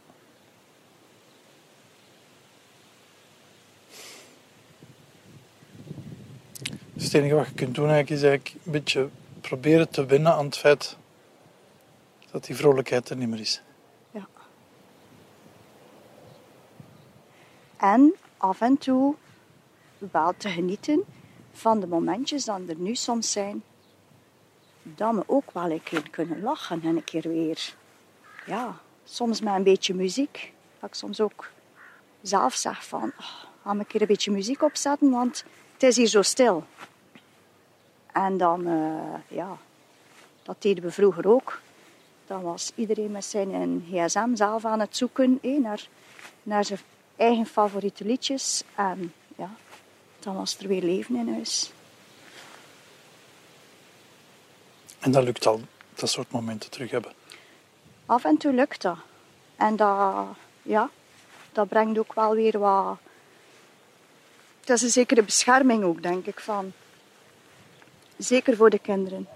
Dus 6.92 7.04
het 7.04 7.14
enige 7.14 7.34
wat 7.34 7.46
je 7.46 7.54
kunt 7.54 7.74
doen 7.74 7.88
eigenlijk 7.88 8.10
is 8.10 8.28
eigenlijk 8.28 8.64
een 8.64 8.72
beetje 8.72 9.08
proberen 9.40 9.88
te 9.88 10.06
winnen 10.06 10.32
aan 10.32 10.44
het 10.44 10.56
feit 10.56 10.96
dat 12.30 12.44
die 12.44 12.56
vrolijkheid 12.56 13.08
er 13.08 13.16
niet 13.16 13.28
meer 13.28 13.40
is. 13.40 13.62
Ja. 14.10 14.26
En 17.76 18.14
af 18.36 18.60
en 18.60 18.78
toe 18.78 19.14
wel 19.98 20.34
te 20.36 20.48
genieten 20.48 21.04
van 21.52 21.80
de 21.80 21.86
momentjes 21.86 22.44
dat 22.44 22.60
er 22.68 22.76
nu 22.76 22.94
soms 22.94 23.32
zijn. 23.32 23.62
Dat 24.82 25.14
we 25.14 25.22
ook 25.26 25.50
wel 25.50 25.70
een 25.70 25.82
keer 25.82 26.10
kunnen 26.10 26.42
lachen 26.42 26.82
en 26.82 26.96
een 26.96 27.04
keer 27.04 27.28
weer. 27.28 27.78
Ja, 28.46 28.76
soms 29.04 29.40
met 29.40 29.54
een 29.54 29.62
beetje 29.62 29.94
muziek. 29.94 30.52
Dat 30.80 30.88
ik 30.88 30.94
soms 30.94 31.20
ook 31.20 31.50
zelf 32.22 32.54
zeg 32.54 32.86
van, 32.86 33.12
oh, 33.18 33.44
ga 33.62 33.70
een 33.70 33.86
keer 33.86 34.00
een 34.00 34.06
beetje 34.06 34.30
muziek 34.30 34.62
opzetten, 34.62 35.10
want 35.10 35.44
het 35.72 35.82
is 35.82 35.96
hier 35.96 36.06
zo 36.06 36.22
stil. 36.22 36.64
En 38.12 38.36
dan, 38.36 38.66
eh, 38.66 39.36
ja, 39.36 39.56
dat 40.42 40.62
deden 40.62 40.84
we 40.84 40.90
vroeger 40.90 41.28
ook. 41.28 41.60
Dan 42.26 42.42
was 42.42 42.72
iedereen 42.74 43.10
met 43.10 43.24
zijn 43.24 43.84
gsm 43.90 44.34
zelf 44.34 44.64
aan 44.64 44.80
het 44.80 44.96
zoeken 44.96 45.38
naar, 45.42 45.88
naar 46.42 46.64
zijn 46.64 46.80
eigen 47.16 47.46
favoriete 47.46 48.04
liedjes. 48.04 48.62
En 48.74 49.12
ja, 49.36 49.50
dan 50.18 50.34
was 50.34 50.58
er 50.58 50.68
weer 50.68 50.82
leven 50.82 51.16
in 51.16 51.32
huis. 51.32 51.72
En 54.98 55.10
dat 55.10 55.24
lukt 55.24 55.46
al, 55.46 55.60
dat 55.94 56.10
soort 56.10 56.30
momenten 56.30 56.70
terug 56.70 56.90
hebben. 56.90 57.12
Af 58.10 58.24
en 58.24 58.36
toe 58.36 58.52
lukt 58.52 58.82
dat. 58.82 58.96
En 59.56 59.76
dat, 59.76 60.26
ja, 60.62 60.90
dat 61.52 61.68
brengt 61.68 61.98
ook 61.98 62.14
wel 62.14 62.34
weer 62.34 62.58
wat... 62.58 62.98
Het 64.60 64.70
is 64.70 64.82
een 64.82 64.90
zekere 64.90 65.22
bescherming 65.22 65.84
ook, 65.84 66.02
denk 66.02 66.26
ik, 66.26 66.40
van... 66.40 66.72
Zeker 68.16 68.56
voor 68.56 68.70
de 68.70 68.78
kinderen. 68.78 69.28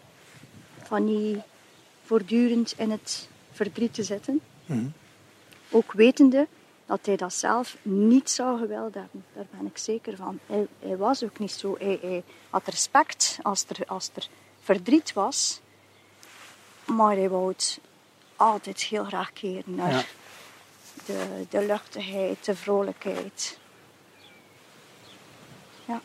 Van 0.83 1.05
niet 1.05 1.39
voortdurend 2.05 2.75
in 2.77 2.91
het 2.91 3.29
verdriet 3.53 3.95
te 3.95 4.03
zitten. 4.03 4.41
Mhm. 4.67 4.87
Ook 5.71 5.93
wetende 5.93 6.47
dat 6.87 7.07
hij 7.07 7.17
dat 7.17 7.35
zelf 7.35 7.77
niet 7.83 8.31
zou 8.31 8.59
gewild 8.59 8.95
hebben. 8.95 9.25
Daar 9.33 9.47
ben 9.51 9.67
ik 9.67 9.79
zeker 9.79 10.17
van. 10.17 10.39
Hij, 10.47 10.67
hij 10.79 10.97
was 10.97 11.25
ook 11.25 11.39
niet 11.39 11.53
zo. 11.53 11.77
Hij, 11.79 11.99
hij 12.01 12.23
had 12.51 12.67
respect 12.67 13.39
als 13.43 13.65
er, 13.69 13.87
als 13.87 14.11
er 14.15 14.29
verdriet 14.61 15.13
was. 15.13 15.61
Maar 16.85 17.17
hij 17.17 17.29
wou 17.29 17.49
het 17.49 17.81
altijd 18.37 18.81
heel 18.83 19.05
graag 19.05 19.33
keren 19.33 19.75
naar 19.75 19.91
Ja. 19.93 20.03
de, 21.05 21.47
de 21.49 21.67
luchtigheid, 21.67 22.45
de 22.45 22.57
vrolijkheid. 22.57 23.59
Ja. 25.85 26.01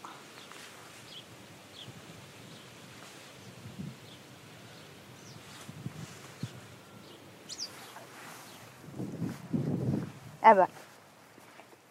En 10.39 10.56
we, 10.56 10.65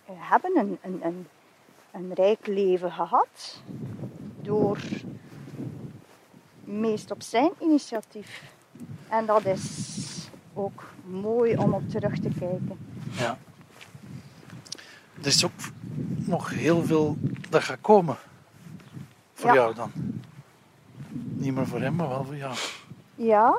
we 0.06 0.12
hebben 0.14 0.56
een, 0.56 0.78
een, 0.82 1.00
een, 1.04 1.28
een 1.90 2.14
rijk 2.14 2.46
leven 2.46 2.92
gehad 2.92 3.62
door 4.42 4.78
meest 6.64 7.10
op 7.10 7.22
zijn 7.22 7.50
initiatief. 7.60 8.42
En 9.08 9.26
dat 9.26 9.44
is 9.44 9.62
ook 10.58 10.84
mooi 11.04 11.56
om 11.56 11.72
op 11.74 11.88
terug 11.90 12.14
te 12.14 12.28
kijken. 12.38 12.78
Ja. 13.10 13.38
Er 15.20 15.26
is 15.26 15.44
ook 15.44 15.52
nog 16.16 16.50
heel 16.50 16.84
veel 16.84 17.16
dat 17.50 17.62
gaat 17.62 17.80
komen. 17.80 18.16
Voor 19.34 19.46
Ja. 19.48 19.54
jou 19.54 19.74
dan. 19.74 19.92
Niet 21.10 21.54
meer 21.54 21.66
voor 21.66 21.80
hem, 21.80 21.94
maar 21.94 22.08
wel 22.08 22.24
voor 22.24 22.36
jou. 22.36 22.54
Ja, 23.14 23.58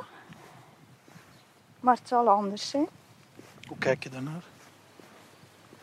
maar 1.80 1.96
het 1.96 2.08
zal 2.08 2.28
anders 2.30 2.70
zijn. 2.70 2.88
Hoe 3.68 3.78
kijk 3.78 4.04
je 4.04 4.10
daarnaar? 4.10 4.44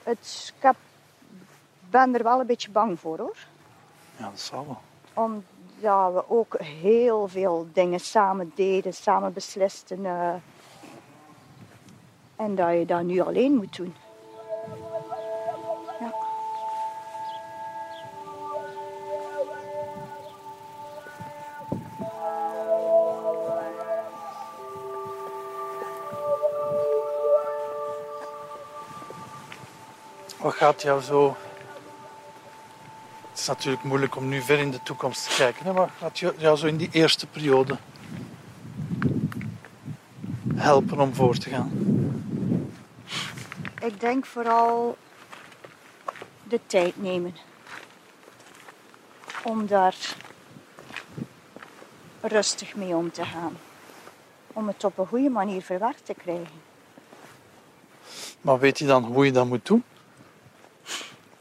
Het, 0.02 0.52
ik 0.57 0.62
heb, 0.62 0.76
ben 1.90 2.14
er 2.14 2.22
wel 2.22 2.40
een 2.40 2.46
beetje 2.46 2.70
bang 2.70 3.00
voor 3.00 3.18
hoor. 3.18 3.37
Ja, 4.16 4.31
dat 4.31 4.40
zal 4.40 4.66
wel. 4.66 4.81
Omdat 5.24 6.12
we 6.12 6.31
ook 6.31 6.59
heel 6.61 7.29
veel 7.29 7.68
dingen 7.72 8.00
samen 8.00 8.52
deden, 8.55 8.94
samen 8.94 9.33
beslisten. 9.33 10.07
eh, 10.07 10.35
en 12.37 12.55
dat 12.55 12.72
je 12.72 12.85
dat 12.87 13.03
nu 13.03 13.20
alleen 13.20 13.55
moet 13.55 13.77
doen. 13.77 13.94
Wat 30.37 30.55
gaat 30.55 30.83
jou 30.83 31.03
zo... 31.03 31.37
Het 33.31 33.38
is 33.38 33.46
natuurlijk 33.46 33.85
moeilijk 33.85 34.16
om 34.16 34.29
nu 34.29 34.40
ver 34.40 34.59
in 34.59 34.70
de 34.70 34.83
toekomst 34.83 35.29
te 35.29 35.37
kijken. 35.37 35.66
Hè? 35.66 35.72
Maar 35.72 35.90
gaat 35.99 36.18
jou 36.18 36.57
zo 36.57 36.66
in 36.66 36.77
die 36.77 36.88
eerste 36.92 37.27
periode 37.27 37.77
helpen 40.55 41.01
om 41.01 41.14
voor 41.14 41.37
te 41.37 41.51
gaan? 41.51 42.05
Ik 43.96 44.02
denk 44.02 44.26
vooral 44.26 44.96
de 46.42 46.61
tijd 46.66 47.02
nemen. 47.02 47.35
Om 49.44 49.66
daar 49.66 49.96
rustig 52.20 52.74
mee 52.74 52.94
om 52.94 53.11
te 53.11 53.24
gaan. 53.24 53.59
om 54.52 54.66
het 54.66 54.85
op 54.85 54.98
een 54.98 55.06
goede 55.06 55.28
manier 55.28 55.62
verwerkt 55.62 56.04
te 56.04 56.14
krijgen. 56.14 56.61
Maar 58.40 58.59
weet 58.59 58.78
je 58.78 58.87
dan 58.87 59.04
hoe 59.04 59.24
je 59.24 59.32
dat 59.32 59.46
moet 59.46 59.66
doen? 59.66 59.85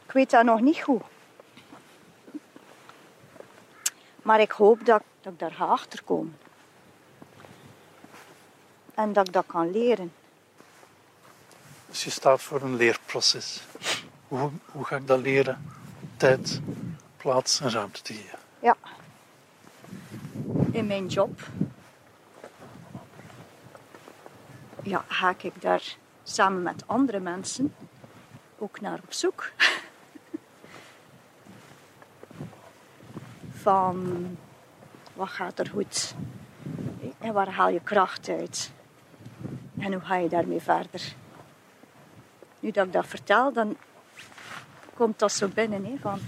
Ik 0.05 0.11
weet 0.11 0.29
dat 0.29 0.45
nog 0.45 0.59
niet 0.61 0.81
goed. 0.83 1.01
Maar 4.21 4.39
ik 4.39 4.51
hoop 4.51 4.85
dat, 4.85 5.03
dat 5.21 5.33
ik 5.33 5.39
daar 5.39 5.51
ga 5.51 5.65
achterkomen. 5.65 6.37
En 8.93 9.13
dat 9.13 9.27
ik 9.27 9.33
dat 9.33 9.45
kan 9.45 9.71
leren. 9.71 10.13
Dus 11.95 12.03
je 12.03 12.09
staat 12.09 12.41
voor 12.41 12.61
een 12.61 12.75
leerproces. 12.75 13.61
Hoe, 14.27 14.51
hoe 14.65 14.85
ga 14.85 14.95
ik 14.95 15.07
dat 15.07 15.19
leren? 15.19 15.71
Tijd, 16.17 16.61
plaats 17.17 17.59
en 17.59 17.71
ruimte 17.71 18.01
te 18.01 18.13
geven. 18.13 18.39
Ja. 18.59 18.75
In 20.71 20.87
mijn 20.87 21.07
job 21.07 21.39
ja, 24.83 25.05
ga 25.07 25.35
ik 25.37 25.61
daar 25.61 25.97
samen 26.23 26.63
met 26.63 26.87
andere 26.87 27.19
mensen 27.19 27.75
ook 28.57 28.81
naar 28.81 28.99
op 29.03 29.13
zoek. 29.13 29.51
Van 33.63 34.27
wat 35.13 35.29
gaat 35.29 35.59
er 35.59 35.69
goed 35.69 36.15
en 37.19 37.33
waar 37.33 37.49
haal 37.49 37.69
je 37.69 37.81
kracht 37.83 38.29
uit 38.29 38.71
en 39.79 39.93
hoe 39.93 40.01
ga 40.01 40.15
je 40.15 40.29
daarmee 40.29 40.61
verder. 40.61 41.15
Nu 42.65 42.71
dat 42.71 42.85
ik 42.85 42.93
dat 42.93 43.07
vertel, 43.07 43.53
dan 43.53 43.77
komt 44.93 45.19
dat 45.19 45.31
zo 45.31 45.47
binnen 45.47 45.85
hè, 45.85 45.95
van 46.01 46.19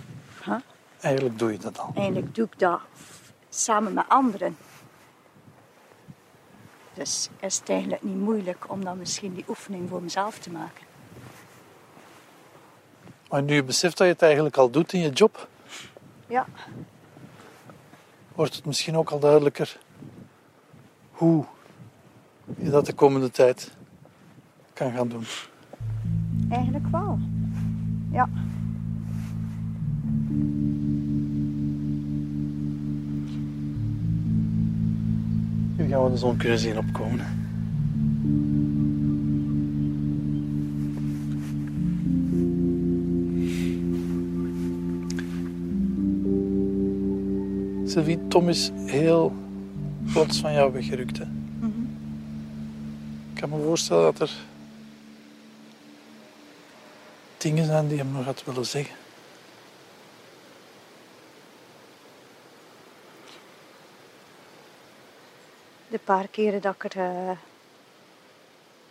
huh? 0.45 0.58
Eigenlijk 1.00 1.39
doe 1.39 1.52
je 1.52 1.58
dat 1.58 1.80
al. 1.80 1.91
Eigenlijk 1.95 2.36
doe 2.36 2.45
ik 2.45 2.60
dat 2.60 2.80
samen 3.50 3.93
met 3.93 4.06
anderen. 4.08 4.58
Dus 6.93 7.30
is 7.39 7.60
het 7.60 7.69
eigenlijk 7.69 8.04
niet 8.04 8.15
moeilijk 8.15 8.71
om 8.71 8.84
dan 8.84 8.97
misschien 8.97 9.34
die 9.34 9.45
oefening 9.47 9.89
voor 9.89 10.02
mezelf 10.02 10.39
te 10.39 10.52
maken. 10.52 10.86
Maar 13.30 13.43
nu 13.43 13.54
je 13.54 13.63
beseft 13.63 13.97
dat 13.97 14.08
je 14.08 14.13
het 14.13 14.21
eigenlijk 14.21 14.58
al 14.58 14.69
doet 14.69 14.93
in 14.93 15.00
je 15.00 15.10
job, 15.10 15.47
Ja, 16.28 16.45
wordt 18.36 18.56
het 18.56 18.65
misschien 18.65 18.97
ook 18.97 19.10
al 19.10 19.19
duidelijker 19.19 19.78
hoe 21.12 21.45
je 22.58 22.69
dat 22.69 22.86
de 22.86 22.93
komende 22.93 23.32
tijd 23.32 23.71
kan 24.73 24.91
gaan 24.91 25.08
doen. 25.08 25.26
Eigenlijk 26.50 26.88
wel. 26.92 27.20
Ja. 28.12 28.30
Hier 35.76 35.88
gaan 35.88 36.04
we 36.04 36.10
de 36.10 36.18
zon 36.18 36.38
kunnen 36.38 36.60
zien 36.60 36.78
opkomen. 36.78 37.26
Sylvie, 47.86 48.28
Tom 48.28 48.50
is 48.50 48.72
heel 48.86 49.34
plots 50.14 50.40
van 50.40 50.54
jou 50.54 50.74
weggerukt. 50.74 51.18
Hè? 51.18 51.26
Mhm. 51.60 51.70
Ik 53.34 53.42
kan 53.42 53.50
me 53.50 53.56
voorstellen 53.64 54.04
dat 54.04 54.20
er 54.20 54.36
dingen 57.48 57.66
zijn 57.66 57.88
die 57.88 57.98
hem 57.98 58.12
nog 58.12 58.26
had 58.26 58.44
willen 58.44 58.66
zeggen. 58.66 58.96
De 65.88 66.00
paar 66.00 66.28
keren 66.28 66.62
dat 66.62 66.76
ik 66.76 66.94
er 66.94 67.30
eh, 67.30 67.38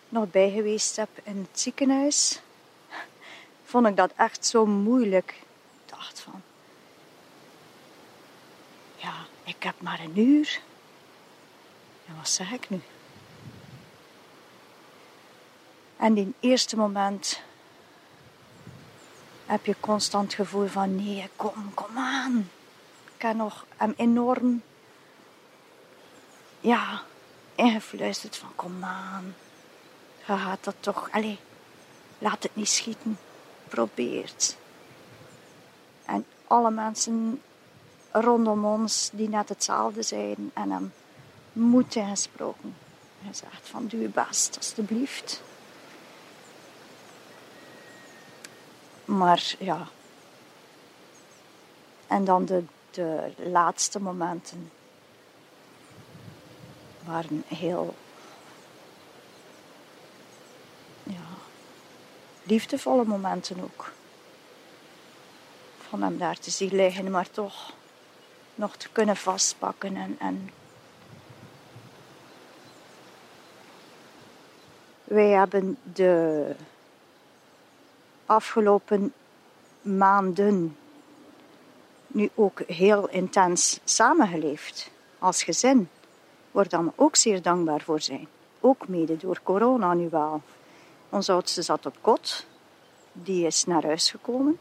nog 0.09 0.31
bij 0.31 0.51
geweest 0.51 0.97
heb 0.97 1.09
in 1.23 1.47
het 1.51 1.61
ziekenhuis, 1.61 2.40
vond 3.71 3.87
ik 3.87 3.97
dat 3.97 4.12
echt 4.16 4.47
zo 4.47 4.66
moeilijk. 4.66 5.35
Ik 5.85 5.90
dacht 5.97 6.21
van, 6.21 6.42
ja, 8.97 9.14
ik 9.45 9.62
heb 9.62 9.81
maar 9.81 10.01
een 10.01 10.19
uur. 10.19 10.61
En 12.07 12.16
wat 12.16 12.29
zeg 12.29 12.53
ik 12.53 12.71
nu? 12.71 12.81
En 15.97 16.14
die 16.14 16.35
eerste 16.40 16.77
moment 16.77 17.45
heb 19.46 19.66
je 19.66 19.76
constant 19.80 20.35
gevoel 20.35 20.66
van 20.66 20.96
nee, 20.96 21.28
kom, 21.37 21.74
kom 21.74 21.98
aan. 21.98 22.50
Ik 23.14 23.22
heb 23.22 23.37
nog 23.37 23.66
hem 23.76 23.94
enorm 23.96 24.62
ja, 26.61 27.02
ingefluisterd 27.54 28.37
van 28.37 28.54
kom 28.54 28.85
aan. 28.85 29.35
Je 30.26 30.37
gaat 30.37 30.64
dat 30.64 30.74
toch, 30.80 31.09
allee, 31.11 31.38
laat 32.18 32.42
het 32.42 32.56
niet 32.56 32.68
schieten. 32.68 33.18
Probeer 33.68 34.22
het. 34.22 34.56
En 36.04 36.26
alle 36.46 36.70
mensen 36.70 37.42
rondom 38.11 38.64
ons 38.64 39.11
die 39.12 39.28
net 39.28 39.48
hetzelfde 39.48 40.02
zijn 40.02 40.50
en 40.54 40.70
hem 40.70 40.92
moed 41.52 41.94
ingesproken. 41.94 42.76
Hij 43.22 43.35
zegt 43.35 43.68
van 43.68 43.87
doe 43.87 44.00
je 44.00 44.09
best, 44.09 44.56
alstublieft. 44.56 45.42
Maar 49.07 49.55
ja. 49.59 49.87
En 52.07 52.25
dan 52.25 52.45
de, 52.45 52.64
de 52.90 53.33
laatste 53.37 54.01
momenten 54.01 54.71
waren 57.05 57.45
heel 57.47 57.95
ja, 61.03 61.27
liefdevolle 62.42 63.05
momenten 63.05 63.62
ook. 63.62 63.92
Van 65.88 66.03
hem 66.03 66.19
daar 66.19 66.38
te 66.38 66.51
zien 66.51 66.75
liggen, 66.75 67.11
maar 67.11 67.31
toch 67.31 67.73
nog 68.55 68.77
te 68.77 68.88
kunnen 68.92 69.16
vastpakken 69.16 69.97
en, 69.97 70.16
en 70.19 70.51
wij 75.05 75.29
hebben 75.29 75.79
de 75.92 76.55
afgelopen 78.27 79.12
maanden 79.83 80.77
nu 82.07 82.31
ook 82.35 82.61
heel 82.67 83.09
intens 83.09 83.81
samengeleefd 83.85 84.91
als 85.19 85.43
gezin 85.43 85.89
waar 86.51 86.69
dan 86.69 86.93
ook 86.97 87.17
zeer 87.17 87.43
dankbaar 87.43 87.81
voor 87.81 88.01
zijn. 88.01 88.29
Ook 88.61 88.89
mede 88.89 89.17
door 89.17 89.41
corona 89.43 89.95
nu 89.95 90.09
wel. 90.11 90.43
Onze 91.09 91.33
oudste 91.33 91.62
zat 91.62 91.87
op 91.87 91.97
kot. 92.01 92.47
Die 93.12 93.47
is 93.47 93.65
naar 93.65 93.83
huis 93.83 94.11
gekomen. 94.11 94.59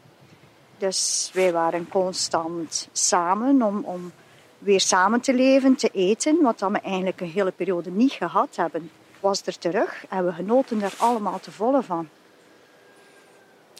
Dus 0.78 1.30
wij 1.34 1.52
waren 1.52 1.88
constant 1.88 2.88
samen 2.92 3.62
om, 3.62 3.84
om 3.84 4.12
weer 4.58 4.80
samen 4.80 5.20
te 5.20 5.34
leven, 5.34 5.76
te 5.76 5.88
eten. 5.88 6.42
Wat 6.42 6.60
we 6.60 6.80
eigenlijk 6.80 7.20
een 7.20 7.30
hele 7.30 7.50
periode 7.50 7.90
niet 7.90 8.12
gehad 8.12 8.56
hebben. 8.56 8.90
Was 9.20 9.42
er 9.46 9.58
terug 9.58 10.04
en 10.08 10.26
we 10.26 10.32
genoten 10.32 10.82
er 10.82 10.94
allemaal 10.98 11.40
te 11.40 11.50
volle 11.50 11.82
van. 11.82 12.08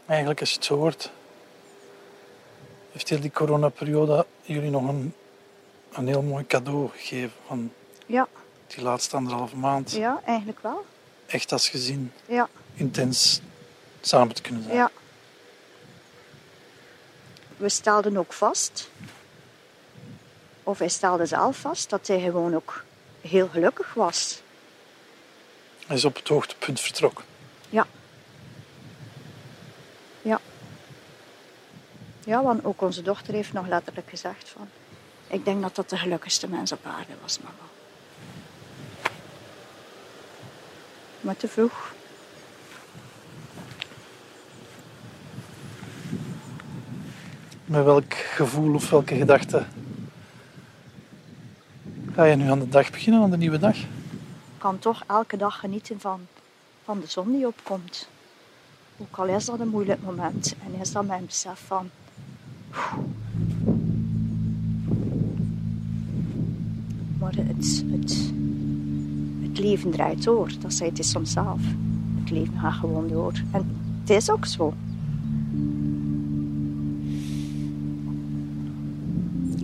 Eigenlijk, 0.07 0.41
je 0.41 0.55
het 0.55 0.65
zo 0.65 0.77
hoort, 0.77 1.11
heeft 2.93 3.09
heel 3.09 3.21
die 3.21 3.31
coronaperiode 3.31 4.27
jullie 4.43 4.71
nog 4.71 4.89
een, 4.89 5.15
een 5.93 6.07
heel 6.07 6.23
mooi 6.23 6.47
cadeau 6.47 6.89
gegeven. 6.91 7.33
Van 7.47 7.73
Ja, 8.07 8.29
die 8.67 8.83
laatste 8.83 9.17
anderhalve 9.17 9.57
maand. 9.57 9.93
ja 9.93 10.21
eigenlijk 10.25 10.61
wel. 10.61 10.85
Echt 11.27 11.53
als 11.53 11.69
gezin 11.69 12.13
Ja, 12.27 12.49
intens 12.75 13.41
samen 14.01 14.35
te 14.35 14.43
kunnen 14.43 14.63
zijn. 14.63 14.75
ja. 14.77 14.91
We 17.57 17.69
stelden 17.69 18.17
ook 18.17 18.33
vast, 18.33 18.91
of 20.63 20.79
hij 20.79 20.89
stelde 20.89 21.27
zelf 21.27 21.57
vast, 21.57 21.91
dat 21.91 22.07
hij 22.07 22.21
gewoon 22.21 22.55
ook 22.55 22.85
heel 23.21 23.49
gelukkig 23.49 23.95
was. 23.95 24.41
Hij 25.87 25.97
is 25.97 26.05
op 26.05 26.17
het 26.17 26.29
hoogtepunt 26.29 26.81
vertrokken. 26.81 27.25
Ja. 27.69 27.87
Ja, 32.27 32.43
want 32.43 32.65
ook 32.65 32.83
onze 32.83 33.03
dochter 33.03 33.35
heeft 33.35 33.53
nog 33.53 33.67
letterlijk 33.67 34.09
gezegd 34.09 34.49
van... 34.49 34.69
Ik 35.27 35.45
denk 35.45 35.63
dat 35.63 35.75
dat 35.75 35.91
de 35.91 35.97
gelukkigste 35.97 36.49
mens 36.49 36.73
op 36.73 36.87
aarde 36.87 37.13
was, 37.23 37.39
mama. 37.39 37.55
Maar 41.21 41.37
te 41.37 41.49
vroeg. 41.49 41.95
Met 47.65 47.85
welk 47.85 48.15
gevoel 48.15 48.75
of 48.75 48.91
welke 48.91 49.15
gedachte 49.15 49.67
ga 52.13 52.25
je 52.25 52.37
nu 52.37 52.51
aan 52.51 52.59
de 52.59 52.69
dag 52.69 52.91
beginnen, 52.91 53.23
aan 53.23 53.31
de 53.31 53.37
nieuwe 53.37 53.59
dag? 53.59 53.77
Ik 53.77 54.59
kan 54.59 54.79
toch 54.79 55.03
elke 55.07 55.37
dag 55.37 55.59
genieten 55.59 56.01
van, 56.01 56.27
van 56.85 57.01
de 57.01 57.07
zon 57.07 57.33
die 57.33 57.47
opkomt. 57.47 58.09
Ook 58.97 59.17
al 59.17 59.27
is 59.27 59.45
dat 59.45 59.61
een 59.61 59.69
moeilijk 59.69 60.03
moment. 60.03 60.55
En 60.65 60.81
is 60.81 60.93
dat 60.93 61.07
mijn 61.07 61.27
besef 61.27 61.61
van... 61.67 61.91
Maar 67.19 67.35
het, 67.37 67.85
het, 67.91 68.33
het 69.43 69.59
leven 69.59 69.91
draait 69.91 70.25
door. 70.25 70.51
Dat 70.61 70.73
zei 70.73 70.91
het 70.91 70.99
is 70.99 71.11
soms 71.11 71.33
zelf. 71.33 71.61
Het 72.21 72.31
leven 72.31 72.59
gaat 72.59 72.73
gewoon 72.73 73.09
door. 73.09 73.33
En 73.51 73.67
het 74.01 74.11
is 74.11 74.31
ook 74.31 74.47
zo. 74.47 74.75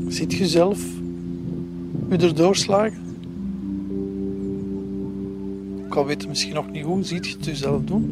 Ziet 0.09 0.33
je 0.33 0.47
zelf 0.47 1.01
u 2.09 2.17
erdoor 2.17 2.57
slagen? 2.57 3.11
Ik 5.87 5.95
al 5.95 6.07
weet 6.07 6.29
misschien 6.29 6.55
nog 6.55 6.71
niet 6.71 6.85
hoe. 6.85 7.03
Ziet 7.03 7.27
je 7.27 7.37
het 7.37 7.45
jezelf 7.45 7.85
doen? 7.85 8.05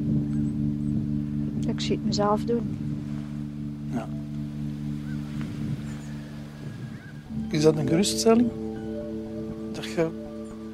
Ik 1.69 1.81
zie 1.81 1.97
het 1.97 2.05
mezelf 2.05 2.45
doen. 2.45 2.80
Is 7.61 7.67
dat 7.67 7.77
een 7.77 7.89
geruststelling? 7.89 8.51
Dat 9.73 9.85
je 9.85 10.09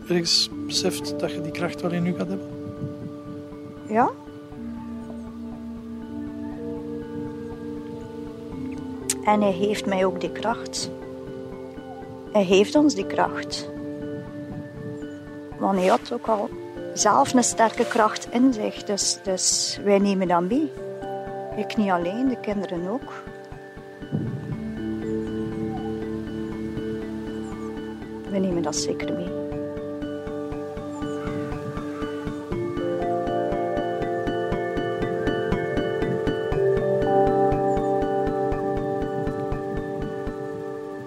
ergens 0.08 0.50
beseft 0.66 1.18
dat 1.18 1.32
je 1.32 1.40
die 1.40 1.52
kracht 1.52 1.80
wel 1.80 1.90
in 1.90 2.04
je 2.04 2.14
gaat 2.14 2.28
hebben? 2.28 2.48
Ja? 3.88 4.10
En 9.24 9.40
hij 9.40 9.52
heeft 9.52 9.86
mij 9.86 10.04
ook 10.04 10.20
die 10.20 10.32
kracht. 10.32 10.90
Hij 12.32 12.44
heeft 12.44 12.74
ons 12.74 12.94
die 12.94 13.06
kracht. 13.06 13.68
Want 15.58 15.78
hij 15.78 15.86
had 15.86 16.12
ook 16.12 16.26
al 16.26 16.48
zelf 16.94 17.34
een 17.34 17.44
sterke 17.44 17.86
kracht 17.86 18.28
in 18.30 18.52
zich. 18.52 18.84
Dus, 18.84 19.18
dus 19.22 19.78
wij 19.84 19.98
nemen 19.98 20.28
dat 20.28 20.42
mee. 20.42 20.70
Ik 21.56 21.76
niet 21.76 21.90
alleen, 21.90 22.28
de 22.28 22.40
kinderen 22.40 22.88
ook. 22.88 23.12
Dat 28.66 28.76
zeker 28.76 29.12
mee. 29.12 29.24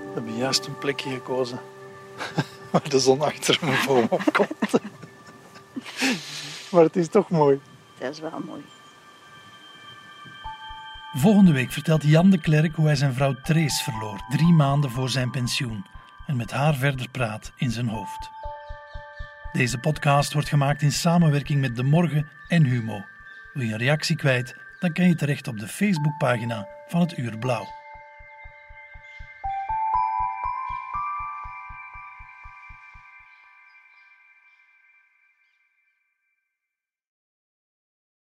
We 0.05 0.13
hebben 0.13 0.35
juist 0.37 0.65
een 0.65 0.77
plekje 0.77 1.09
gekozen 1.09 1.59
waar 2.71 2.89
de 2.89 2.99
zon 2.99 3.21
achter 3.21 3.59
me 3.61 3.83
boom 3.87 4.07
opkomt. 4.09 4.79
maar 6.71 6.83
het 6.83 6.95
is 6.95 7.07
toch 7.07 7.29
mooi. 7.29 7.59
Dat 7.97 8.11
is 8.11 8.19
wel 8.19 8.39
mooi. 8.45 8.61
Volgende 11.13 11.51
week 11.51 11.71
vertelt 11.71 12.03
Jan 12.03 12.29
de 12.29 12.39
Klerk 12.39 12.75
hoe 12.75 12.85
hij 12.85 12.95
zijn 12.95 13.13
vrouw 13.13 13.35
Trace 13.43 13.83
verloor, 13.83 14.21
drie 14.29 14.53
maanden 14.53 14.91
voor 14.91 15.09
zijn 15.09 15.31
pensioen, 15.31 15.85
en 16.29 16.35
met 16.35 16.51
haar 16.51 16.75
verder 16.75 17.09
praat 17.09 17.51
in 17.55 17.71
zijn 17.71 17.87
hoofd. 17.87 18.29
Deze 19.51 19.77
podcast 19.77 20.33
wordt 20.33 20.49
gemaakt 20.49 20.81
in 20.81 20.91
samenwerking 20.91 21.61
met 21.61 21.75
De 21.75 21.83
Morgen 21.83 22.29
en 22.47 22.63
Humo. 22.63 23.05
Wil 23.53 23.63
je 23.63 23.71
een 23.71 23.77
reactie 23.77 24.15
kwijt? 24.15 24.55
Dan 24.79 24.93
kan 24.93 25.07
je 25.07 25.15
terecht 25.15 25.47
op 25.47 25.59
de 25.59 25.67
Facebookpagina 25.67 26.67
van 26.87 27.01
het 27.01 27.17
Uur 27.17 27.37
Blauw. 27.37 27.78